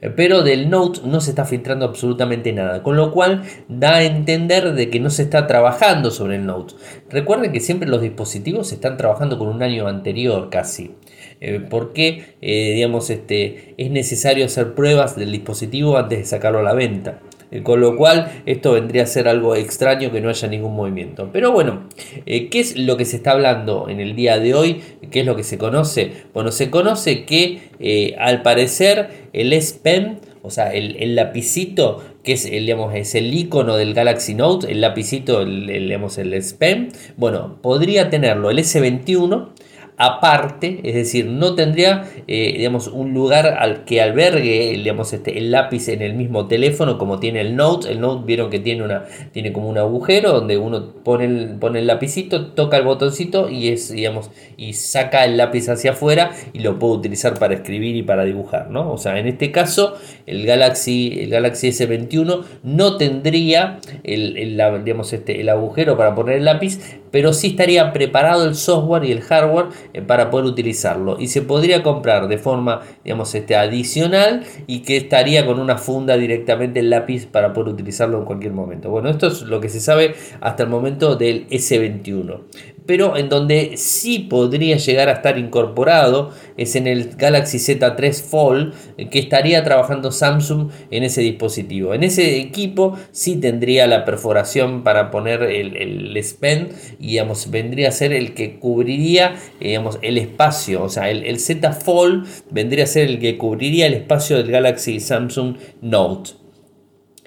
Eh, 0.00 0.10
pero 0.10 0.42
del 0.42 0.68
Note 0.70 1.00
no 1.04 1.20
se 1.20 1.30
está 1.30 1.44
filtrando 1.44 1.84
absolutamente 1.84 2.52
nada, 2.52 2.82
con 2.82 2.96
lo 2.96 3.12
cual 3.12 3.42
da 3.68 3.96
a 3.96 4.02
entender 4.04 4.74
de 4.74 4.90
que 4.90 5.00
no 5.00 5.10
se 5.10 5.22
está 5.22 5.46
trabajando 5.46 6.10
sobre 6.10 6.36
el 6.36 6.46
Note. 6.46 6.74
Recuerden 7.10 7.52
que 7.52 7.60
siempre 7.60 7.88
los 7.88 8.02
dispositivos 8.02 8.68
se 8.68 8.76
están 8.76 8.96
trabajando 8.96 9.38
con 9.38 9.48
un 9.48 9.62
año 9.62 9.86
anterior 9.88 10.50
casi. 10.50 10.94
Eh, 11.40 11.60
porque 11.68 12.36
eh, 12.40 12.72
digamos, 12.74 13.10
este, 13.10 13.74
es 13.76 13.90
necesario 13.90 14.46
hacer 14.46 14.74
pruebas 14.74 15.16
del 15.16 15.32
dispositivo 15.32 15.96
antes 15.96 16.18
de 16.18 16.24
sacarlo 16.24 16.60
a 16.60 16.62
la 16.62 16.74
venta. 16.74 17.20
Eh, 17.52 17.62
con 17.62 17.80
lo 17.80 17.96
cual 17.96 18.42
esto 18.44 18.72
vendría 18.72 19.04
a 19.04 19.06
ser 19.06 19.28
algo 19.28 19.54
extraño 19.54 20.10
que 20.10 20.20
no 20.20 20.28
haya 20.28 20.48
ningún 20.48 20.74
movimiento. 20.74 21.30
Pero 21.32 21.52
bueno, 21.52 21.88
¿qué 22.24 22.48
es 22.52 22.76
lo 22.76 22.96
que 22.96 23.04
se 23.04 23.16
está 23.16 23.32
hablando 23.32 23.88
en 23.88 24.00
el 24.00 24.16
día 24.16 24.38
de 24.38 24.54
hoy? 24.54 24.80
¿Qué 25.10 25.20
es 25.20 25.26
lo 25.26 25.36
que 25.36 25.44
se 25.44 25.56
conoce? 25.56 26.12
Bueno, 26.34 26.50
se 26.50 26.70
conoce 26.70 27.24
que 27.24 28.16
al 28.18 28.42
parecer 28.42 29.28
el 29.32 29.52
S 29.52 29.78
Pen, 29.80 30.18
o 30.42 30.50
sea, 30.50 30.72
el, 30.72 31.14
lapicito 31.14 32.02
que 32.24 32.32
es 32.32 32.46
el, 32.46 32.66
digamos, 32.66 32.94
es 32.94 33.14
el 33.14 33.32
icono 33.32 33.76
del 33.76 33.94
Galaxy 33.94 34.34
Note, 34.34 34.70
el 34.70 34.80
lapicito, 34.80 35.42
el, 35.42 35.66
digamos, 35.66 36.18
el 36.18 36.34
S 36.34 36.56
Pen, 36.56 36.88
bueno, 37.16 37.58
podría 37.62 38.10
tenerlo 38.10 38.50
el 38.50 38.58
S21 38.58 39.50
aparte, 39.96 40.80
es 40.82 40.94
decir, 40.94 41.26
no 41.26 41.54
tendría 41.54 42.04
eh, 42.26 42.54
digamos, 42.56 42.88
un 42.88 43.14
lugar 43.14 43.46
al 43.46 43.84
que 43.84 44.02
albergue 44.02 44.76
digamos, 44.76 45.12
este, 45.12 45.38
el 45.38 45.50
lápiz 45.50 45.88
en 45.88 46.02
el 46.02 46.14
mismo 46.14 46.46
teléfono 46.46 46.98
como 46.98 47.18
tiene 47.18 47.40
el 47.40 47.56
Note. 47.56 47.90
El 47.90 48.00
Note 48.00 48.24
vieron 48.26 48.50
que 48.50 48.58
tiene, 48.58 48.82
una, 48.82 49.04
tiene 49.32 49.52
como 49.52 49.68
un 49.68 49.78
agujero 49.78 50.32
donde 50.32 50.58
uno 50.58 50.92
pone 51.02 51.24
el, 51.24 51.56
pone 51.58 51.80
el 51.80 51.86
lapicito, 51.86 52.48
toca 52.48 52.76
el 52.76 52.84
botoncito 52.84 53.48
y, 53.48 53.68
es, 53.68 53.90
digamos, 53.90 54.30
y 54.56 54.74
saca 54.74 55.24
el 55.24 55.36
lápiz 55.36 55.68
hacia 55.68 55.92
afuera 55.92 56.32
y 56.52 56.60
lo 56.60 56.78
puede 56.78 56.94
utilizar 56.94 57.38
para 57.38 57.54
escribir 57.54 57.96
y 57.96 58.02
para 58.02 58.24
dibujar. 58.24 58.70
¿no? 58.70 58.92
O 58.92 58.98
sea, 58.98 59.18
en 59.18 59.26
este 59.26 59.52
caso, 59.52 59.96
el 60.26 60.46
Galaxy, 60.46 61.18
el 61.20 61.30
Galaxy 61.30 61.68
S21 61.68 62.44
no 62.62 62.96
tendría 62.96 63.78
el, 64.04 64.36
el, 64.36 64.84
digamos, 64.84 65.12
este, 65.12 65.40
el 65.40 65.48
agujero 65.48 65.96
para 65.96 66.14
poner 66.14 66.36
el 66.36 66.44
lápiz, 66.44 66.78
pero 67.16 67.32
sí 67.32 67.46
estaría 67.46 67.94
preparado 67.94 68.44
el 68.44 68.54
software 68.54 69.04
y 69.04 69.10
el 69.10 69.22
hardware 69.22 69.68
eh, 69.94 70.02
para 70.02 70.28
poder 70.28 70.44
utilizarlo. 70.44 71.16
Y 71.18 71.28
se 71.28 71.40
podría 71.40 71.82
comprar 71.82 72.28
de 72.28 72.36
forma 72.36 72.82
digamos 73.04 73.34
este 73.34 73.56
adicional 73.56 74.44
y 74.66 74.80
que 74.80 74.98
estaría 74.98 75.46
con 75.46 75.58
una 75.58 75.78
funda 75.78 76.18
directamente 76.18 76.80
el 76.80 76.90
lápiz 76.90 77.24
para 77.24 77.54
poder 77.54 77.72
utilizarlo 77.72 78.18
en 78.18 78.26
cualquier 78.26 78.52
momento. 78.52 78.90
Bueno 78.90 79.08
esto 79.08 79.28
es 79.28 79.40
lo 79.40 79.62
que 79.62 79.70
se 79.70 79.80
sabe 79.80 80.14
hasta 80.42 80.64
el 80.64 80.68
momento 80.68 81.16
del 81.16 81.48
S21 81.48 82.75
pero 82.86 83.16
en 83.16 83.28
donde 83.28 83.76
sí 83.76 84.20
podría 84.20 84.76
llegar 84.76 85.08
a 85.08 85.12
estar 85.12 85.38
incorporado 85.38 86.30
es 86.56 86.76
en 86.76 86.86
el 86.86 87.16
Galaxy 87.16 87.58
Z3 87.58 88.22
Fold 88.22 88.74
que 89.10 89.18
estaría 89.18 89.62
trabajando 89.64 90.12
Samsung 90.12 90.70
en 90.90 91.02
ese 91.02 91.20
dispositivo. 91.20 91.94
En 91.94 92.04
ese 92.04 92.38
equipo 92.38 92.96
sí 93.12 93.36
tendría 93.36 93.86
la 93.86 94.04
perforación 94.04 94.84
para 94.84 95.10
poner 95.10 95.42
el, 95.42 95.76
el 95.76 96.24
pen 96.40 96.68
y 96.98 97.08
digamos, 97.08 97.50
vendría 97.50 97.88
a 97.88 97.92
ser 97.92 98.12
el 98.12 98.34
que 98.34 98.58
cubriría 98.58 99.36
digamos, 99.60 99.98
el 100.02 100.18
espacio, 100.18 100.82
o 100.82 100.88
sea, 100.88 101.10
el, 101.10 101.38
Z 101.38 101.72
Fold 101.72 102.26
vendría 102.50 102.84
a 102.84 102.86
ser 102.86 103.08
el 103.08 103.18
que 103.18 103.36
cubriría 103.36 103.86
el 103.86 103.94
espacio 103.94 104.36
del 104.36 104.50
Galaxy 104.50 105.00
Samsung 105.00 105.56
Note. 105.82 106.30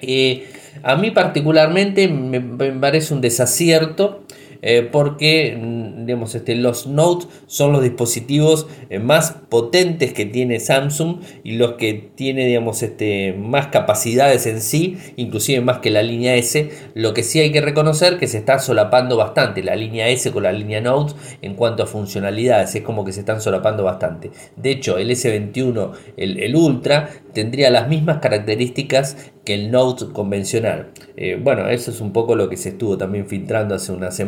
Eh, 0.00 0.46
a 0.82 0.96
mí 0.96 1.10
particularmente 1.10 2.08
me 2.08 2.40
parece 2.40 3.12
un 3.12 3.20
desacierto 3.20 4.24
eh, 4.62 4.88
porque 4.90 5.56
mm, 5.60 6.06
digamos, 6.06 6.34
este, 6.34 6.54
los 6.54 6.86
Note 6.86 7.26
son 7.46 7.72
los 7.72 7.82
dispositivos 7.82 8.66
eh, 8.88 8.98
más 8.98 9.32
potentes 9.48 10.12
que 10.12 10.26
tiene 10.26 10.60
Samsung 10.60 11.20
y 11.44 11.52
los 11.52 11.74
que 11.74 11.94
tiene 12.14 12.46
digamos, 12.46 12.82
este, 12.82 13.32
más 13.32 13.68
capacidades 13.68 14.46
en 14.46 14.60
sí, 14.60 14.98
inclusive 15.16 15.60
más 15.60 15.78
que 15.78 15.90
la 15.90 16.02
línea 16.02 16.34
S. 16.36 16.70
Lo 16.94 17.14
que 17.14 17.22
sí 17.22 17.40
hay 17.40 17.52
que 17.52 17.60
reconocer 17.60 18.18
que 18.18 18.26
se 18.26 18.38
está 18.38 18.58
solapando 18.58 19.16
bastante 19.16 19.62
la 19.62 19.76
línea 19.76 20.08
S 20.08 20.30
con 20.32 20.42
la 20.42 20.52
línea 20.52 20.80
Note 20.80 21.14
en 21.42 21.54
cuanto 21.54 21.82
a 21.82 21.86
funcionalidades, 21.86 22.74
es 22.74 22.82
como 22.82 23.04
que 23.04 23.12
se 23.12 23.20
están 23.20 23.40
solapando 23.40 23.84
bastante. 23.84 24.30
De 24.56 24.70
hecho, 24.70 24.98
el 24.98 25.10
S21, 25.10 25.92
el, 26.16 26.40
el 26.40 26.56
Ultra, 26.56 27.10
tendría 27.32 27.70
las 27.70 27.88
mismas 27.88 28.18
características 28.18 29.16
que 29.44 29.54
el 29.54 29.70
Note 29.70 30.06
convencional. 30.12 30.90
Eh, 31.16 31.38
bueno, 31.42 31.68
eso 31.68 31.90
es 31.90 32.00
un 32.00 32.12
poco 32.12 32.34
lo 32.34 32.48
que 32.48 32.56
se 32.56 32.70
estuvo 32.70 32.98
también 32.98 33.26
filtrando 33.26 33.74
hace 33.74 33.92
unas 33.92 34.18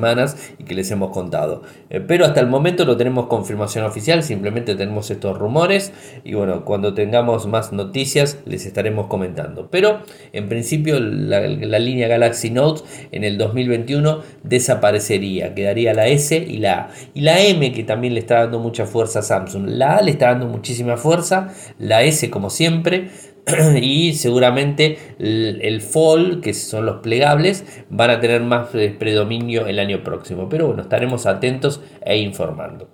y 0.59 0.65
que 0.65 0.75
les 0.75 0.91
hemos 0.91 1.11
contado. 1.11 1.63
Eh, 1.91 2.01
pero 2.01 2.25
hasta 2.25 2.41
el 2.41 2.47
momento 2.47 2.85
no 2.85 2.97
tenemos 2.97 3.27
confirmación 3.27 3.85
oficial, 3.85 4.23
simplemente 4.23 4.75
tenemos 4.75 5.11
estos 5.11 5.39
rumores 5.39 5.93
y 6.25 6.35
bueno, 6.35 6.65
cuando 6.65 6.95
tengamos 6.95 7.47
más 7.47 7.73
noticias 7.73 8.39
les 8.47 8.67
estaremos 8.67 9.07
comentando. 9.07 9.69
Pero 9.71 10.01
en 10.33 10.49
principio 10.49 11.01
la, 11.01 11.41
línea 11.79 12.09
Galaxy 12.09 12.51
Note 12.51 12.83
en 13.11 13.25
el 13.25 13.39
2021 13.39 14.21
desaparecería, 14.43 15.55
quedaría 15.55 15.95
la 15.95 16.07
S 16.09 16.37
y 16.37 16.59
la 16.59 16.73
A. 16.73 16.91
Y 17.15 17.21
la 17.23 17.41
M 17.41 17.73
que 17.73 17.85
también 17.85 18.15
le 18.15 18.21
está 18.21 18.41
dando 18.41 18.59
mucha 18.59 18.87
fuerza 18.87 19.21
a 19.21 19.23
Samsung. 19.23 19.67
La 19.67 19.97
A 19.97 20.03
le 20.03 20.13
está 20.13 20.27
dando 20.27 20.47
muchísima 20.47 20.97
fuerza, 20.97 21.53
la 21.79 22.03
S 22.03 22.31
como 22.31 22.51
siempre 22.51 23.11
y 23.81 24.15
seguramente 24.15 24.99
el, 25.19 25.81
fall, 25.81 26.41
que 26.41 26.55
son 26.55 26.87
los 26.87 27.01
plegables, 27.01 27.65
van 27.91 28.11
a 28.11 28.21
tener 28.21 28.43
más 28.43 28.75
eh, 28.75 28.95
predominio 28.97 29.67
el 29.67 29.79
año 29.79 30.03
próximo. 30.05 30.49
Pero 30.49 30.69
bueno, 30.69 30.83
estaremos 30.83 31.27
atentos 31.27 31.81
e 32.05 32.19
informando. 32.19 32.89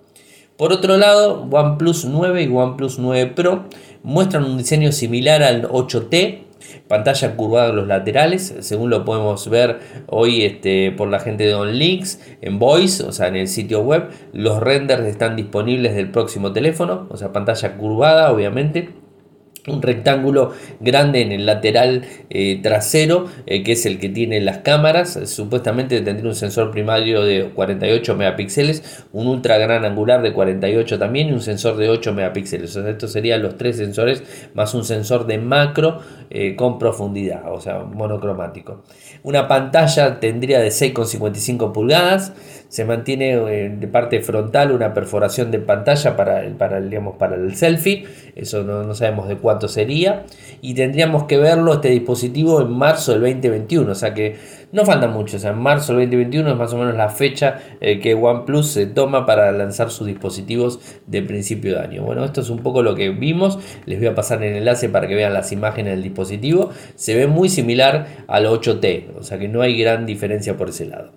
Por 0.56 0.72
otro 0.72 0.96
lado, 0.96 1.46
OnePlus 1.50 2.06
9 2.06 2.42
y 2.42 2.48
OnePlus 2.48 2.98
9 2.98 3.32
Pro 3.36 3.64
muestran 4.02 4.44
un 4.44 4.58
diseño 4.58 4.90
similar 4.90 5.42
al 5.42 5.68
8T, 5.68 6.40
pantalla 6.88 7.36
curvada 7.36 7.68
en 7.70 7.76
los 7.76 7.86
laterales, 7.86 8.56
según 8.60 8.90
lo 8.90 9.04
podemos 9.04 9.48
ver 9.48 9.78
hoy 10.08 10.42
este, 10.42 10.90
por 10.90 11.08
la 11.08 11.20
gente 11.20 11.46
de 11.46 11.54
OnLinks 11.54 12.20
en 12.40 12.58
Voice, 12.58 13.04
o 13.04 13.12
sea, 13.12 13.28
en 13.28 13.36
el 13.36 13.46
sitio 13.46 13.82
web. 13.82 14.08
Los 14.32 14.58
renders 14.58 15.04
están 15.04 15.36
disponibles 15.36 15.94
del 15.94 16.10
próximo 16.10 16.52
teléfono, 16.52 17.06
o 17.10 17.16
sea, 17.16 17.32
pantalla 17.32 17.76
curvada, 17.76 18.32
obviamente 18.32 19.07
un 19.70 19.82
rectángulo 19.82 20.52
grande 20.80 21.20
en 21.22 21.32
el 21.32 21.46
lateral 21.46 22.02
eh, 22.30 22.60
trasero 22.62 23.26
eh, 23.46 23.62
que 23.62 23.72
es 23.72 23.86
el 23.86 23.98
que 23.98 24.08
tiene 24.08 24.40
las 24.40 24.58
cámaras. 24.58 25.18
Supuestamente 25.24 26.00
tendría 26.00 26.28
un 26.28 26.36
sensor 26.36 26.70
primario 26.70 27.22
de 27.22 27.50
48 27.54 28.16
megapíxeles 28.16 29.04
un 29.12 29.26
ultra 29.26 29.58
gran 29.58 29.84
angular 29.84 30.22
de 30.22 30.32
48 30.32 30.98
también 30.98 31.28
y 31.28 31.32
un 31.32 31.40
sensor 31.40 31.76
de 31.76 31.88
8 31.88 32.12
megapíxeles. 32.14 32.76
Estos 32.76 33.12
serían 33.12 33.42
los 33.42 33.56
tres 33.56 33.76
sensores 33.76 34.22
más 34.54 34.74
un 34.74 34.84
sensor 34.84 35.26
de 35.26 35.38
macro 35.38 36.00
eh, 36.30 36.56
con 36.56 36.78
profundidad 36.78 37.52
o 37.52 37.60
sea 37.60 37.80
monocromático. 37.80 38.84
Una 39.22 39.48
pantalla 39.48 40.20
tendría 40.20 40.60
de 40.60 40.68
6,55 40.68 41.72
pulgadas 41.72 42.32
se 42.68 42.84
mantiene 42.84 43.36
de 43.36 43.88
parte 43.88 44.20
frontal 44.20 44.72
una 44.72 44.92
perforación 44.94 45.50
de 45.50 45.58
pantalla 45.58 46.16
para, 46.16 46.42
para, 46.56 46.80
digamos, 46.80 47.16
para 47.16 47.36
el 47.36 47.56
selfie 47.56 48.06
eso 48.38 48.62
no, 48.62 48.84
no 48.84 48.94
sabemos 48.94 49.26
de 49.26 49.36
cuánto 49.36 49.66
sería. 49.66 50.24
Y 50.60 50.74
tendríamos 50.74 51.24
que 51.24 51.38
verlo 51.38 51.74
este 51.74 51.90
dispositivo 51.90 52.62
en 52.62 52.70
marzo 52.70 53.12
del 53.12 53.22
2021. 53.22 53.90
O 53.90 53.94
sea 53.96 54.14
que 54.14 54.36
no 54.70 54.84
falta 54.84 55.08
mucho. 55.08 55.36
O 55.36 55.40
sea, 55.40 55.50
en 55.50 55.58
marzo 55.58 55.92
del 55.94 56.06
2021 56.06 56.50
es 56.52 56.56
más 56.56 56.72
o 56.72 56.78
menos 56.78 56.94
la 56.94 57.08
fecha 57.08 57.58
eh, 57.80 57.98
que 57.98 58.14
OnePlus 58.14 58.68
se 58.68 58.86
toma 58.86 59.26
para 59.26 59.50
lanzar 59.50 59.90
sus 59.90 60.06
dispositivos 60.06 60.78
de 61.06 61.22
principio 61.22 61.74
de 61.74 61.80
año. 61.80 62.04
Bueno, 62.04 62.24
esto 62.24 62.40
es 62.40 62.48
un 62.48 62.60
poco 62.60 62.82
lo 62.82 62.94
que 62.94 63.10
vimos. 63.10 63.58
Les 63.86 63.98
voy 63.98 64.06
a 64.06 64.14
pasar 64.14 64.42
el 64.44 64.54
enlace 64.54 64.88
para 64.88 65.08
que 65.08 65.16
vean 65.16 65.34
las 65.34 65.50
imágenes 65.50 65.94
del 65.94 66.04
dispositivo. 66.04 66.70
Se 66.94 67.16
ve 67.16 67.26
muy 67.26 67.48
similar 67.48 68.06
al 68.28 68.46
8T. 68.46 69.16
O 69.18 69.24
sea 69.24 69.38
que 69.38 69.48
no 69.48 69.62
hay 69.62 69.76
gran 69.76 70.06
diferencia 70.06 70.56
por 70.56 70.68
ese 70.68 70.86
lado. 70.86 71.10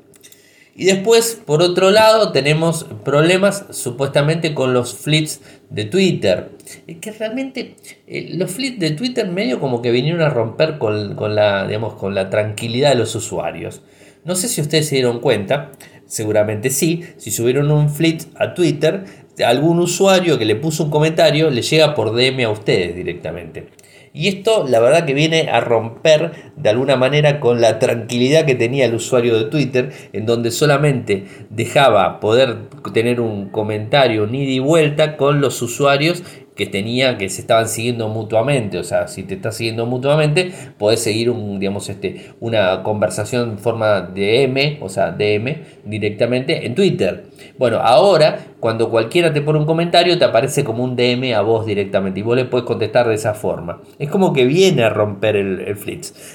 Y 0.81 0.85
después, 0.85 1.39
por 1.45 1.61
otro 1.61 1.91
lado, 1.91 2.31
tenemos 2.31 2.87
problemas 3.05 3.65
supuestamente 3.69 4.55
con 4.55 4.73
los 4.73 4.95
flits 4.95 5.39
de 5.69 5.85
Twitter. 5.85 6.53
Que 6.99 7.11
realmente 7.11 7.75
eh, 8.07 8.31
los 8.33 8.49
flits 8.49 8.79
de 8.79 8.89
Twitter 8.89 9.27
medio 9.27 9.59
como 9.59 9.83
que 9.83 9.91
vinieron 9.91 10.21
a 10.21 10.29
romper 10.29 10.79
con, 10.79 11.35
la, 11.35 11.67
digamos, 11.67 11.93
con 11.93 12.15
la 12.15 12.31
tranquilidad 12.31 12.89
de 12.89 12.95
los 12.95 13.13
usuarios. 13.13 13.83
No 14.25 14.33
sé 14.33 14.47
si 14.47 14.59
ustedes 14.59 14.87
se 14.87 14.95
dieron 14.95 15.19
cuenta, 15.19 15.69
seguramente 16.07 16.71
sí, 16.71 17.03
si 17.17 17.29
subieron 17.29 17.69
un 17.69 17.87
flit 17.87 18.23
a 18.33 18.55
Twitter, 18.55 19.03
algún 19.45 19.77
usuario 19.77 20.39
que 20.39 20.45
le 20.45 20.55
puso 20.55 20.85
un 20.85 20.89
comentario 20.89 21.51
le 21.51 21.61
llega 21.61 21.93
por 21.93 22.11
DM 22.11 22.45
a 22.45 22.49
ustedes 22.49 22.95
directamente. 22.95 23.67
Y 24.13 24.27
esto 24.27 24.65
la 24.67 24.79
verdad 24.79 25.05
que 25.05 25.13
viene 25.13 25.49
a 25.49 25.61
romper 25.61 26.51
de 26.57 26.69
alguna 26.69 26.97
manera 26.97 27.39
con 27.39 27.61
la 27.61 27.79
tranquilidad 27.79 28.45
que 28.45 28.55
tenía 28.55 28.85
el 28.85 28.95
usuario 28.95 29.37
de 29.37 29.45
Twitter, 29.45 29.91
en 30.11 30.25
donde 30.25 30.51
solamente 30.51 31.25
dejaba 31.49 32.19
poder 32.19 32.69
tener 32.93 33.21
un 33.21 33.49
comentario 33.49 34.27
ni 34.27 34.51
de 34.51 34.59
vuelta 34.59 35.15
con 35.15 35.39
los 35.39 35.61
usuarios 35.61 36.23
que 36.55 36.65
tenía 36.65 37.17
que 37.17 37.29
se 37.29 37.41
estaban 37.41 37.67
siguiendo 37.67 38.09
mutuamente 38.09 38.77
o 38.77 38.83
sea 38.83 39.07
si 39.07 39.23
te 39.23 39.35
estás 39.35 39.55
siguiendo 39.55 39.85
mutuamente 39.85 40.51
puedes 40.77 41.01
seguir 41.01 41.29
un 41.29 41.59
digamos 41.59 41.89
este 41.89 42.33
una 42.39 42.83
conversación 42.83 43.51
en 43.51 43.57
forma 43.57 44.01
de 44.01 44.43
M 44.43 44.79
o 44.81 44.89
sea 44.89 45.11
DM 45.11 45.57
directamente 45.85 46.65
en 46.65 46.75
Twitter. 46.75 47.25
Bueno 47.57 47.77
ahora 47.77 48.39
cuando 48.59 48.89
cualquiera 48.89 49.33
te 49.33 49.41
pone 49.41 49.59
un 49.59 49.65
comentario 49.65 50.17
te 50.17 50.25
aparece 50.25 50.63
como 50.63 50.83
un 50.83 50.95
DM 50.95 51.33
a 51.33 51.41
vos 51.41 51.65
directamente 51.65 52.19
y 52.19 52.23
vos 52.23 52.35
le 52.35 52.45
puedes 52.45 52.65
contestar 52.65 53.07
de 53.07 53.15
esa 53.15 53.33
forma. 53.33 53.81
Es 53.97 54.09
como 54.09 54.33
que 54.33 54.45
viene 54.45 54.83
a 54.83 54.89
romper 54.89 55.35
el, 55.35 55.61
el 55.61 55.77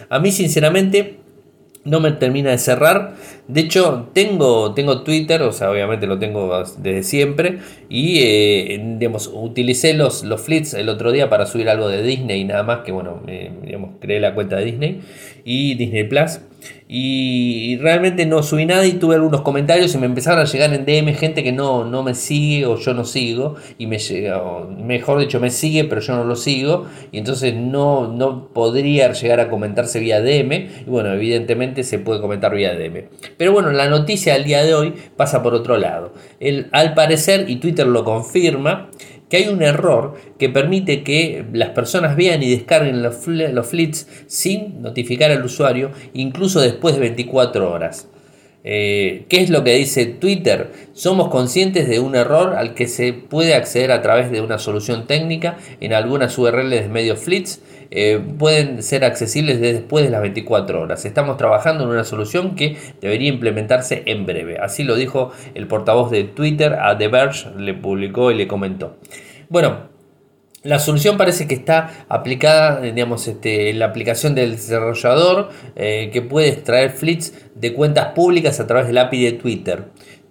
a 0.08 0.18
mí 0.18 0.32
sinceramente 0.32 1.25
no 1.86 2.00
me 2.00 2.12
termina 2.12 2.50
de 2.50 2.58
cerrar. 2.58 3.14
De 3.48 3.60
hecho, 3.60 4.10
tengo, 4.12 4.74
tengo 4.74 5.02
Twitter, 5.02 5.40
o 5.42 5.52
sea, 5.52 5.70
obviamente 5.70 6.06
lo 6.06 6.18
tengo 6.18 6.62
desde 6.78 7.02
siempre. 7.02 7.60
Y, 7.88 8.18
eh, 8.20 8.96
digamos, 8.98 9.30
utilicé 9.32 9.94
los, 9.94 10.24
los 10.24 10.40
flits 10.40 10.74
el 10.74 10.88
otro 10.88 11.12
día 11.12 11.30
para 11.30 11.46
subir 11.46 11.68
algo 11.68 11.88
de 11.88 12.02
Disney, 12.02 12.44
nada 12.44 12.64
más 12.64 12.80
que, 12.80 12.92
bueno, 12.92 13.22
digamos, 13.62 13.92
creé 14.00 14.20
la 14.20 14.34
cuenta 14.34 14.56
de 14.56 14.64
Disney 14.64 15.00
y 15.44 15.74
Disney 15.76 16.04
Plus. 16.04 16.40
Y 16.88 17.78
realmente 17.78 18.26
no 18.26 18.44
subí 18.44 18.64
nada 18.64 18.86
y 18.86 18.92
tuve 18.92 19.16
algunos 19.16 19.40
comentarios 19.40 19.92
y 19.94 19.98
me 19.98 20.06
empezaron 20.06 20.38
a 20.38 20.44
llegar 20.44 20.72
en 20.72 20.84
DM 20.84 21.14
gente 21.14 21.42
que 21.42 21.50
no, 21.50 21.84
no 21.84 22.04
me 22.04 22.14
sigue 22.14 22.66
o 22.66 22.78
yo 22.78 22.94
no 22.94 23.04
sigo. 23.04 23.56
Y 23.76 23.86
me 23.86 23.98
llega, 23.98 24.40
mejor 24.78 25.18
dicho 25.18 25.40
me 25.40 25.50
sigue 25.50 25.84
pero 25.84 26.00
yo 26.00 26.14
no 26.14 26.24
lo 26.24 26.36
sigo. 26.36 26.86
Y 27.10 27.18
entonces 27.18 27.54
no, 27.54 28.06
no 28.12 28.48
podría 28.48 29.12
llegar 29.12 29.40
a 29.40 29.48
comentarse 29.48 29.98
vía 29.98 30.20
DM 30.20 30.52
y 30.52 30.84
bueno 30.86 31.12
evidentemente 31.12 31.82
se 31.82 31.98
puede 31.98 32.20
comentar 32.20 32.54
vía 32.54 32.74
DM 32.74 33.08
pero 33.36 33.52
bueno 33.52 33.70
la 33.72 33.88
noticia 33.88 34.34
del 34.34 34.44
día 34.44 34.62
de 34.62 34.74
hoy 34.74 34.94
pasa 35.16 35.42
por 35.42 35.54
otro 35.54 35.78
lado. 35.78 36.12
El, 36.38 36.68
al 36.70 36.94
parecer 36.94 37.50
y 37.50 37.56
Twitter 37.56 37.86
lo 37.86 38.04
confirma 38.04 38.90
que 39.28 39.38
hay 39.38 39.48
un 39.48 39.62
error 39.62 40.14
que 40.38 40.48
permite 40.48 41.02
que 41.02 41.44
las 41.52 41.70
personas 41.70 42.16
vean 42.16 42.42
y 42.42 42.50
descarguen 42.50 43.02
los, 43.02 43.26
los 43.26 43.66
flits 43.66 44.06
sin 44.26 44.82
notificar 44.82 45.30
al 45.30 45.44
usuario, 45.44 45.90
incluso 46.14 46.60
después 46.60 46.94
de 46.94 47.00
24 47.00 47.70
horas. 47.70 48.08
Eh, 48.68 49.26
¿Qué 49.28 49.42
es 49.42 49.50
lo 49.50 49.62
que 49.62 49.74
dice 49.74 50.06
Twitter? 50.06 50.72
Somos 50.92 51.28
conscientes 51.28 51.88
de 51.88 52.00
un 52.00 52.16
error 52.16 52.54
al 52.56 52.74
que 52.74 52.88
se 52.88 53.12
puede 53.12 53.54
acceder 53.54 53.92
a 53.92 54.02
través 54.02 54.32
de 54.32 54.40
una 54.40 54.58
solución 54.58 55.06
técnica 55.06 55.56
en 55.80 55.92
algunas 55.92 56.36
URLs 56.36 56.70
de 56.70 56.88
medios 56.88 57.20
flits. 57.20 57.60
Eh, 57.90 58.20
pueden 58.38 58.82
ser 58.82 59.04
accesibles 59.04 59.60
después 59.60 60.04
de 60.04 60.10
las 60.10 60.22
24 60.22 60.80
horas. 60.80 61.04
Estamos 61.04 61.36
trabajando 61.36 61.84
en 61.84 61.90
una 61.90 62.04
solución 62.04 62.54
que 62.54 62.76
debería 63.00 63.28
implementarse 63.28 64.02
en 64.06 64.26
breve. 64.26 64.58
Así 64.58 64.84
lo 64.84 64.96
dijo 64.96 65.32
el 65.54 65.66
portavoz 65.66 66.10
de 66.10 66.24
Twitter 66.24 66.74
a 66.74 66.96
The 66.98 67.08
Verge, 67.08 67.50
le 67.58 67.74
publicó 67.74 68.30
y 68.30 68.34
le 68.34 68.46
comentó. 68.48 68.96
Bueno, 69.48 69.96
la 70.66 70.80
solución 70.80 71.16
parece 71.16 71.46
que 71.46 71.54
está 71.54 72.06
aplicada, 72.08 72.80
digamos, 72.80 73.28
este, 73.28 73.70
en 73.70 73.78
la 73.78 73.86
aplicación 73.86 74.34
del 74.34 74.52
desarrollador 74.52 75.50
eh, 75.76 76.10
que 76.12 76.22
puede 76.22 76.48
extraer 76.48 76.90
flits 76.90 77.32
de 77.54 77.72
cuentas 77.72 78.06
públicas 78.14 78.58
a 78.58 78.66
través 78.66 78.88
del 78.88 78.98
API 78.98 79.24
de 79.26 79.32
Twitter. 79.32 79.84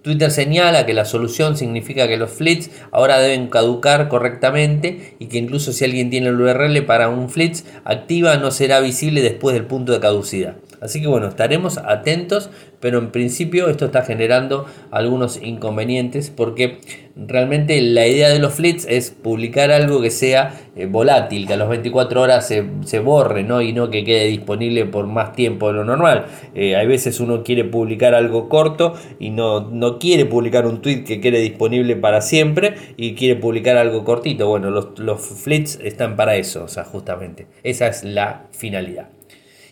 Twitter 0.06 0.30
señala 0.30 0.86
que 0.86 0.94
la 0.94 1.04
solución 1.04 1.56
significa 1.56 2.06
que 2.06 2.16
los 2.16 2.30
flits 2.30 2.70
ahora 2.92 3.18
deben 3.18 3.48
caducar 3.48 4.06
correctamente 4.06 5.16
y 5.18 5.26
que 5.26 5.38
incluso 5.38 5.72
si 5.72 5.84
alguien 5.84 6.10
tiene 6.10 6.28
el 6.28 6.40
URL 6.40 6.80
para 6.84 7.08
un 7.08 7.28
flits 7.28 7.64
activa 7.82 8.36
no 8.36 8.52
será 8.52 8.78
visible 8.78 9.20
después 9.20 9.54
del 9.54 9.64
punto 9.64 9.90
de 9.90 9.98
caducidad. 9.98 10.58
Así 10.80 11.00
que 11.00 11.08
bueno, 11.08 11.28
estaremos 11.28 11.78
atentos, 11.78 12.50
pero 12.80 12.98
en 12.98 13.10
principio 13.10 13.68
esto 13.68 13.86
está 13.86 14.02
generando 14.02 14.66
algunos 14.90 15.42
inconvenientes 15.42 16.30
porque 16.30 16.78
realmente 17.16 17.80
la 17.80 18.06
idea 18.06 18.28
de 18.28 18.38
los 18.38 18.54
flits 18.54 18.86
es 18.88 19.10
publicar 19.10 19.70
algo 19.70 20.02
que 20.02 20.10
sea 20.10 20.60
eh, 20.76 20.86
volátil, 20.86 21.46
que 21.46 21.54
a 21.54 21.56
las 21.56 21.68
24 21.68 22.20
horas 22.20 22.46
se, 22.46 22.98
borre 22.98 23.42
¿no? 23.42 23.62
y 23.62 23.72
no 23.72 23.90
que 23.90 24.04
quede 24.04 24.26
disponible 24.26 24.84
por 24.84 25.06
más 25.06 25.32
tiempo 25.32 25.68
de 25.68 25.74
lo 25.74 25.84
normal. 25.84 26.26
Eh, 26.54 26.76
hay 26.76 26.86
veces 26.86 27.18
uno 27.20 27.42
quiere 27.42 27.64
publicar 27.64 28.14
algo 28.14 28.48
corto 28.48 28.94
y 29.18 29.30
no, 29.30 29.60
no 29.70 29.98
quiere 29.98 30.26
publicar 30.26 30.66
un 30.66 30.82
tweet 30.82 31.04
que 31.04 31.20
quede 31.20 31.40
disponible 31.40 31.96
para 31.96 32.20
siempre 32.20 32.74
y 32.96 33.14
quiere 33.14 33.36
publicar 33.36 33.78
algo 33.78 34.04
cortito. 34.04 34.48
Bueno, 34.48 34.70
los, 34.70 34.98
los 34.98 35.20
flits 35.20 35.78
están 35.82 36.16
para 36.16 36.36
eso, 36.36 36.64
o 36.64 36.68
sea, 36.68 36.84
justamente. 36.84 37.46
Esa 37.62 37.88
es 37.88 38.04
la 38.04 38.46
finalidad. 38.52 39.15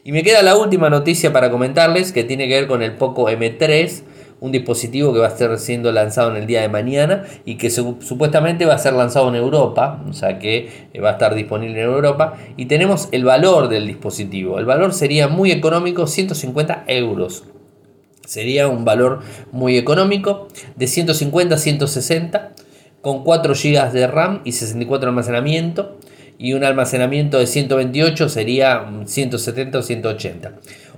Y 0.06 0.12
me 0.12 0.23
queda 0.23 0.42
la 0.42 0.54
última 0.54 0.90
noticia 0.90 1.32
para 1.32 1.50
comentarles 1.50 2.12
que 2.12 2.25
tiene 2.25 2.46
que 2.46 2.52
ver 2.61 2.66
con 2.66 2.82
el 2.82 2.92
Poco 2.92 3.30
M3, 3.30 4.02
un 4.38 4.52
dispositivo 4.52 5.14
que 5.14 5.18
va 5.18 5.28
a 5.28 5.30
estar 5.30 5.58
siendo 5.58 5.90
lanzado 5.92 6.30
en 6.30 6.37
el 6.37 6.46
día 6.46 6.61
de 6.61 6.68
mañana 6.68 7.25
y 7.46 7.54
que 7.54 7.70
supuestamente 7.70 8.66
va 8.66 8.75
a 8.75 8.78
ser 8.78 8.92
lanzado 8.92 9.30
en 9.30 9.37
Europa, 9.37 10.04
o 10.06 10.12
sea 10.12 10.38
que 10.38 10.88
eh, 10.92 11.00
va 11.00 11.08
a 11.08 11.12
estar 11.12 11.34
disponible 11.34 11.80
en 11.80 11.87
Europa. 11.87 12.34
Y 12.58 12.66
tenemos 12.66 13.08
el 13.12 13.25
valor 13.25 13.68
del 13.70 13.87
dispositivo. 13.87 14.58
El 14.58 14.66
valor 14.66 14.92
sería 14.92 15.28
muy 15.28 15.52
económico, 15.52 16.06
150 16.06 16.84
euros. 16.87 17.44
Sería 18.26 18.68
un 18.68 18.84
valor 18.84 19.20
muy 19.52 19.78
económico, 19.78 20.49
de 20.76 20.87
150 20.87 21.54
a 21.54 21.58
160, 21.58 22.52
con 23.00 23.25
4 23.25 23.54
GB 23.54 23.92
de 23.92 24.06
RAM 24.06 24.42
y 24.44 24.52
64 24.52 25.06
de 25.06 25.08
almacenamiento 25.08 25.96
y 26.38 26.53
un 26.53 26.64
almacenamiento 26.64 27.38
de 27.38 27.47
128 27.47 28.29
sería 28.29 28.91
170 29.05 29.79
o 29.79 29.83
180. 29.83 30.53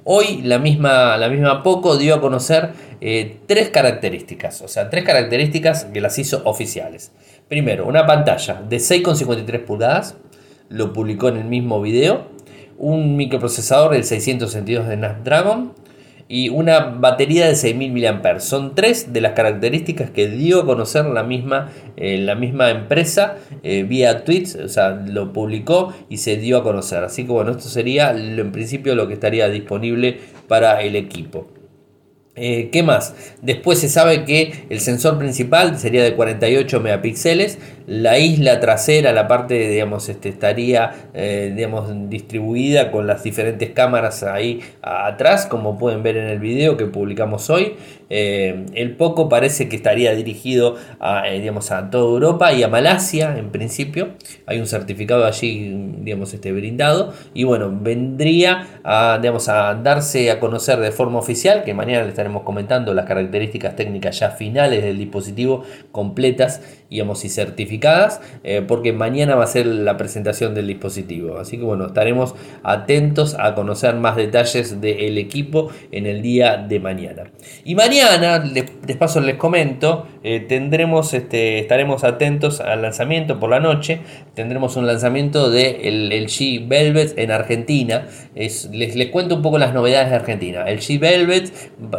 Hoy 0.05 0.41
la 0.43 0.59
misma, 0.59 1.17
la 1.17 1.29
misma 1.29 1.63
Poco 1.63 1.97
dio 1.97 2.15
a 2.15 2.21
conocer 2.21 2.71
eh, 3.01 3.39
tres 3.47 3.71
características, 3.71 4.63
o 4.63 4.69
sea, 4.69 4.89
tres 4.89 5.05
características 5.05 5.87
que 5.87 6.01
las 6.01 6.19
hizo 6.19 6.43
oficiales. 6.45 7.13
Primero, 7.49 7.87
una 7.87 8.07
pantalla 8.07 8.63
de 8.69 8.77
6,53 8.77 9.65
pulgadas, 9.65 10.17
lo 10.69 10.93
publicó 10.93 11.29
en 11.29 11.37
el 11.37 11.45
mismo 11.45 11.81
video, 11.81 12.29
un 12.79 13.17
microprocesador 13.17 13.93
del 13.93 14.05
662 14.05 14.89
de 14.89 14.95
Snapdragon, 14.97 15.73
y 16.29 16.49
una 16.49 16.81
batería 16.81 17.47
de 17.47 17.53
6.000 17.53 18.23
mAh. 18.23 18.41
Son 18.41 18.75
tres 18.75 19.13
de 19.13 19.21
las 19.21 19.33
características 19.33 20.11
que 20.11 20.29
dio 20.29 20.63
a 20.63 20.67
conocer 20.67 21.07
la 21.07 21.23
misma, 21.23 21.71
eh, 21.97 22.19
la 22.19 22.35
misma 22.35 22.71
empresa 22.71 23.37
eh, 23.63 23.85
vía 23.85 24.25
tweets, 24.25 24.57
o 24.57 24.69
sea, 24.69 24.91
lo 24.91 25.33
publicó 25.33 25.95
y 26.09 26.19
se 26.19 26.37
dio 26.37 26.59
a 26.59 26.63
conocer. 26.63 27.05
Así 27.05 27.25
que 27.25 27.33
bueno, 27.33 27.53
esto 27.53 27.69
sería 27.69 28.11
en 28.11 28.53
principio 28.53 28.95
lo 28.95 29.07
que 29.09 29.15
estaría 29.15 29.49
disponible 29.49 30.19
para 30.49 30.83
el 30.83 30.97
equipo. 30.97 31.47
Eh, 32.39 32.69
¿Qué 32.71 32.83
más? 32.83 33.15
Después 33.41 33.79
se 33.79 33.89
sabe 33.89 34.25
que 34.25 34.67
el 34.69 34.81
sensor 34.81 35.17
principal 35.19 35.79
sería 35.79 36.05
de 36.05 36.15
48 36.15 36.81
megapíxeles, 36.81 37.59
la 37.87 38.19
isla 38.19 38.61
trasera, 38.61 39.13
la 39.13 39.27
parte, 39.27 39.69
digamos, 39.71 40.09
este, 40.11 40.29
estaría 40.29 41.09
eh, 41.15 41.53
digamos, 41.57 41.89
distribuida 42.11 42.91
con 42.91 43.07
las 43.07 43.23
diferentes 43.23 43.71
cámaras 43.71 44.23
ahí 44.23 44.61
atrás, 44.83 45.47
como 45.47 45.79
pueden 45.79 46.03
ver 46.03 46.19
en 46.19 46.27
el 46.27 46.39
video 46.39 46.77
que 46.77 46.87
publicamos 46.87 47.49
hoy. 47.49 47.77
Eh, 48.09 48.67
el 48.75 48.97
Poco 48.97 49.29
parece 49.29 49.69
que 49.69 49.77
estaría 49.77 50.15
dirigido 50.15 50.77
a, 51.01 51.29
digamos, 51.29 51.71
a 51.71 51.91
toda 51.91 52.05
Europa 52.05 52.53
y 52.53 52.63
a 52.63 52.69
Malasia 52.69 53.37
en 53.39 53.51
principio. 53.51 54.11
Hay 54.47 54.61
un 54.61 54.67
certificado 54.67 55.25
allí 55.25 55.95
digamos, 56.01 56.33
este, 56.35 56.53
brindado. 56.53 57.13
Y 57.35 57.45
bueno, 57.45 57.73
vendría 57.73 58.81
a, 58.85 59.19
digamos, 59.21 59.49
a 59.49 59.75
darse 59.75 60.31
a 60.31 60.41
conocer 60.41 60.79
de 60.81 60.93
forma 60.93 61.19
oficial, 61.19 61.65
que 61.65 61.75
mañana 61.75 62.05
le 62.05 62.13
estaremos 62.27 62.43
comentando 62.43 62.93
las 62.93 63.05
características 63.05 63.77
técnicas 63.77 64.19
ya 64.19 64.31
finales 64.31 64.83
del 64.83 64.99
dispositivo 64.99 65.63
completas 65.93 66.61
digamos, 66.91 67.25
y 67.25 67.29
certificadas, 67.29 68.21
eh, 68.45 68.63
porque 68.67 68.93
mañana 68.93 69.35
va 69.35 69.45
a 69.45 69.49
ser 69.49 69.67
la 69.67 69.97
presentación 69.97 70.55
del 70.55 70.69
dispositivo. 70.69 71.39
Así 71.39 71.59
que 71.59 71.65
bueno, 71.65 71.87
estaremos 71.87 72.35
atentos 72.63 73.37
a 73.39 73.55
conocer 73.55 73.95
más 73.97 74.17
detalles 74.17 74.81
del 74.81 75.19
equipo 75.19 75.71
en 75.91 76.07
el 76.07 76.23
día 76.23 76.57
de 76.57 76.79
mañana. 76.81 77.25
Y 77.65 77.75
mañana, 77.75 78.39
les, 78.39 78.97
paso 78.97 79.21
les 79.21 79.37
comento, 79.37 80.07
eh, 80.23 80.41
tendremos, 80.41 81.13
este, 81.13 81.59
estaremos 81.59 82.05
atentos 82.05 82.61
al 82.61 82.83
lanzamiento 82.83 83.41
por 83.41 83.51
la 83.51 83.61
noche. 83.61 84.01
Tendremos 84.35 84.77
un 84.77 84.87
lanzamiento 84.87 85.51
de 85.51 85.89
el, 85.89 86.27
G 86.27 86.67
Velvet 86.67 87.19
en 87.19 87.31
Argentina. 87.31 88.07
les, 88.35 88.69
les 88.71 89.11
cuento 89.11 89.37
un 89.37 89.43
poco 89.43 89.59
las 89.59 89.75
novedades 89.75 90.11
de 90.11 90.17
Argentina. 90.17 90.65
El 90.67 90.79
G 90.79 91.01
Velvet, 91.01 91.53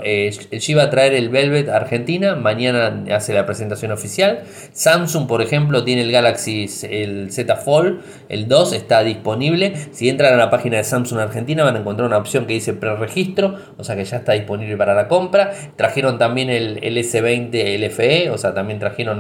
eh, 0.04 0.17
el 0.26 0.60
G 0.60 0.78
va 0.78 0.84
a 0.84 0.90
traer 0.90 1.14
el 1.14 1.30
Velvet 1.30 1.70
Argentina. 1.70 2.36
Mañana 2.36 3.04
hace 3.14 3.34
la 3.34 3.46
presentación 3.46 3.92
oficial. 3.92 4.44
Samsung, 4.74 5.28
por 5.28 5.42
ejemplo, 5.42 5.84
tiene 5.84 6.02
el 6.02 6.12
Galaxy 6.12 6.68
el 6.90 7.32
Z 7.32 7.56
Fold, 7.56 8.02
el 8.30 8.48
2 8.48 8.74
está 8.74 9.04
disponible. 9.04 9.74
Si 9.92 10.10
entran 10.10 10.34
a 10.34 10.38
la 10.38 10.50
página 10.50 10.78
de 10.78 10.84
Samsung 10.84 11.20
Argentina 11.20 11.64
van 11.64 11.76
a 11.76 11.80
encontrar 11.80 12.08
una 12.08 12.18
opción 12.18 12.46
que 12.46 12.54
dice 12.54 12.74
preregistro, 12.74 13.56
o 13.78 13.84
sea 13.84 13.96
que 13.96 14.06
ya 14.06 14.18
está 14.18 14.34
disponible 14.34 14.76
para 14.78 14.94
la 14.94 15.08
compra. 15.08 15.52
Trajeron 15.76 16.18
también 16.18 16.50
el, 16.50 16.80
S20 16.80 17.78
LFE, 17.78 18.30
o 18.32 18.38
sea, 18.38 18.54
también 18.54 18.80
trajeron 18.80 19.20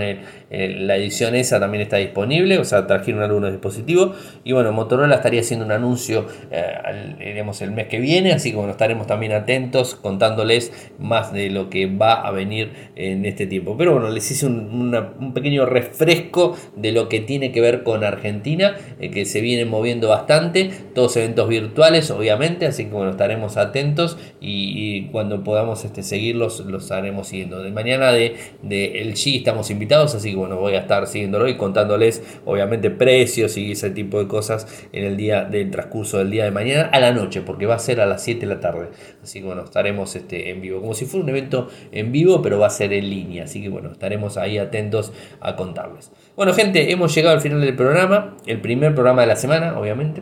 la 0.49 0.95
edición 0.95 1.35
esa, 1.35 1.59
también 1.59 1.81
está 1.81 1.97
disponible, 1.97 2.57
o 2.57 2.65
sea, 2.65 2.87
trajeron 2.87 3.21
algunos 3.21 3.51
dispositivos. 3.51 4.15
Y 4.43 4.53
bueno, 4.53 4.71
Motorola 4.71 5.15
estaría 5.15 5.41
haciendo 5.41 5.65
un 5.65 5.71
anuncio, 5.71 6.27
eh, 6.51 7.43
el 7.61 7.71
mes 7.71 7.87
que 7.87 7.99
viene, 7.99 8.33
así 8.33 8.51
que 8.51 8.57
bueno, 8.57 8.71
estaremos 8.71 9.07
también 9.07 9.31
atentos 9.33 9.95
contándoles 9.95 10.71
más 10.99 11.33
de 11.33 11.49
lo 11.49 11.69
que 11.69 11.85
va 11.87 12.13
a 12.13 12.31
venir 12.31 12.71
en 12.95 13.25
este 13.25 13.47
tiempo. 13.47 13.75
Pero 13.77 13.93
bueno, 13.93 14.09
les 14.09 14.29
hice 14.29 14.45
un, 14.45 14.95
un 15.19 15.33
pequeño 15.33 15.65
refresco 15.65 16.55
de 16.75 16.91
lo 16.91 17.09
que 17.09 17.19
tiene 17.19 17.51
que 17.51 17.61
ver 17.61 17.83
con 17.83 18.03
Argentina, 18.03 18.75
eh, 18.99 19.11
que 19.11 19.25
se 19.25 19.41
viene 19.41 19.65
moviendo 19.65 20.09
bastante, 20.09 20.71
todos 20.93 21.15
eventos 21.17 21.47
virtuales 21.49 22.11
obviamente, 22.11 22.65
así 22.65 22.85
que 22.85 22.91
bueno, 22.91 23.11
estaremos 23.11 23.57
atentos 23.57 24.17
y, 24.39 25.07
cuando 25.11 25.43
podamos 25.43 25.85
este, 25.85 26.03
seguirlos 26.03 26.59
los 26.61 26.83
estaremos 26.83 27.27
siguiendo. 27.27 27.61
De 27.61 27.71
mañana 27.71 28.11
de, 28.11 28.35
de 28.61 29.01
el 29.01 29.13
G 29.13 29.37
estamos 29.37 29.69
invitados, 29.69 30.15
así 30.15 30.31
que 30.31 30.35
bueno, 30.35 30.57
voy 30.57 30.73
a 30.73 30.79
estar 30.79 31.07
siguiéndolo 31.07 31.47
y 31.47 31.57
contándoles 31.57 32.23
obviamente 32.45 32.89
precios 32.89 33.57
y 33.57 33.71
ese 33.71 33.89
tipo 33.91 34.19
de 34.19 34.27
cosas 34.27 34.67
en 34.91 35.03
el 35.03 35.17
día 35.17 35.43
del 35.43 35.71
transcurso 35.71 36.17
del 36.17 36.31
día 36.31 36.45
de 36.45 36.51
mañana 36.51 36.89
a 36.91 36.99
la 36.99 37.11
noche, 37.11 37.41
porque 37.41 37.65
va 37.65 37.75
a 37.75 37.79
ser 37.79 38.01
a 38.01 38.05
las 38.05 38.23
7 38.23 38.41
de 38.41 38.55
la 38.55 38.59
tarde. 38.59 38.89
Así 39.21 39.39
que 39.39 39.45
bueno, 39.45 39.63
estaremos 39.63 40.15
este, 40.15 40.49
en 40.49 40.61
vivo, 40.61 40.76
como 40.81 40.93
si 40.93 41.05
fuera 41.05 41.23
un 41.23 41.29
evento 41.29 41.69
en 41.91 42.11
vivo, 42.11 42.41
pero 42.41 42.59
va 42.59 42.67
a 42.67 42.71
ser 42.71 42.93
en 42.93 43.09
línea. 43.09 43.45
Así 43.45 43.61
que 43.61 43.69
bueno, 43.69 43.91
estaremos 43.91 44.37
ahí 44.37 44.57
atentos 44.57 45.11
a 45.39 45.55
contarles. 45.55 46.11
Bueno, 46.35 46.53
gente, 46.53 46.91
hemos 46.91 47.13
llegado 47.13 47.35
al 47.35 47.41
final 47.41 47.61
del 47.61 47.75
programa, 47.75 48.35
el 48.45 48.61
primer 48.61 48.93
programa 48.93 49.21
de 49.21 49.27
la 49.27 49.35
semana, 49.35 49.79
obviamente. 49.79 50.21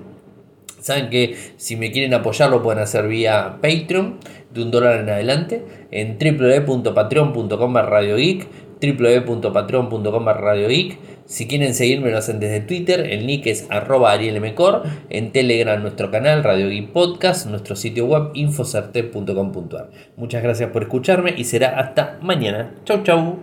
Saben 0.85 1.09
que 1.09 1.35
si 1.57 1.77
me 1.77 1.91
quieren 1.91 2.13
apoyar 2.13 2.51
lo 2.51 2.61
pueden 2.61 2.79
hacer 2.83 3.07
vía 3.07 3.57
Patreon 3.59 4.19
de 4.53 4.61
un 4.61 4.69
dólar 4.69 4.99
en 4.99 5.09
adelante 5.09 5.65
en 5.89 6.19
www.patreon.com 6.19 7.73
radiogeek 7.75 8.47
www.patreon.com 8.93 10.25
radiogeek 10.25 11.15
si 11.25 11.47
quieren 11.47 11.73
seguirme 11.73 12.11
lo 12.11 12.19
hacen 12.19 12.39
desde 12.39 12.59
Twitter, 12.59 12.99
el 12.99 13.25
nick 13.25 13.47
es 13.47 13.65
arroba 13.71 14.11
arielmcor, 14.11 14.83
en 15.09 15.31
Telegram 15.31 15.81
nuestro 15.81 16.11
canal 16.11 16.43
Radio 16.43 16.69
Geek 16.69 16.91
Podcast, 16.91 17.47
nuestro 17.47 17.75
sitio 17.75 18.05
web 18.05 18.29
infocerte.com.ar. 18.35 19.89
Muchas 20.17 20.43
gracias 20.43 20.69
por 20.69 20.83
escucharme 20.83 21.33
y 21.35 21.45
será 21.45 21.79
hasta 21.79 22.19
mañana. 22.21 22.75
Chau 22.85 23.01
chau. 23.01 23.41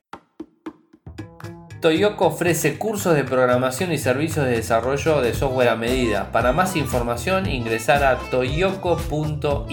Toyoko 1.81 2.27
ofrece 2.27 2.79
cursos 2.79 3.17
de 3.17 3.25
programación 3.25 3.91
y 3.91 3.99
servicios 3.99 4.47
de 4.47 4.53
desarrollo 4.53 5.21
de 5.21 5.35
software 5.35 5.71
a 5.71 5.75
medida. 5.75 6.31
Para 6.31 6.53
más 6.53 6.77
información 6.77 7.51
ingresar 7.51 8.05
a 8.05 8.17
toyoko.io. 8.31 9.73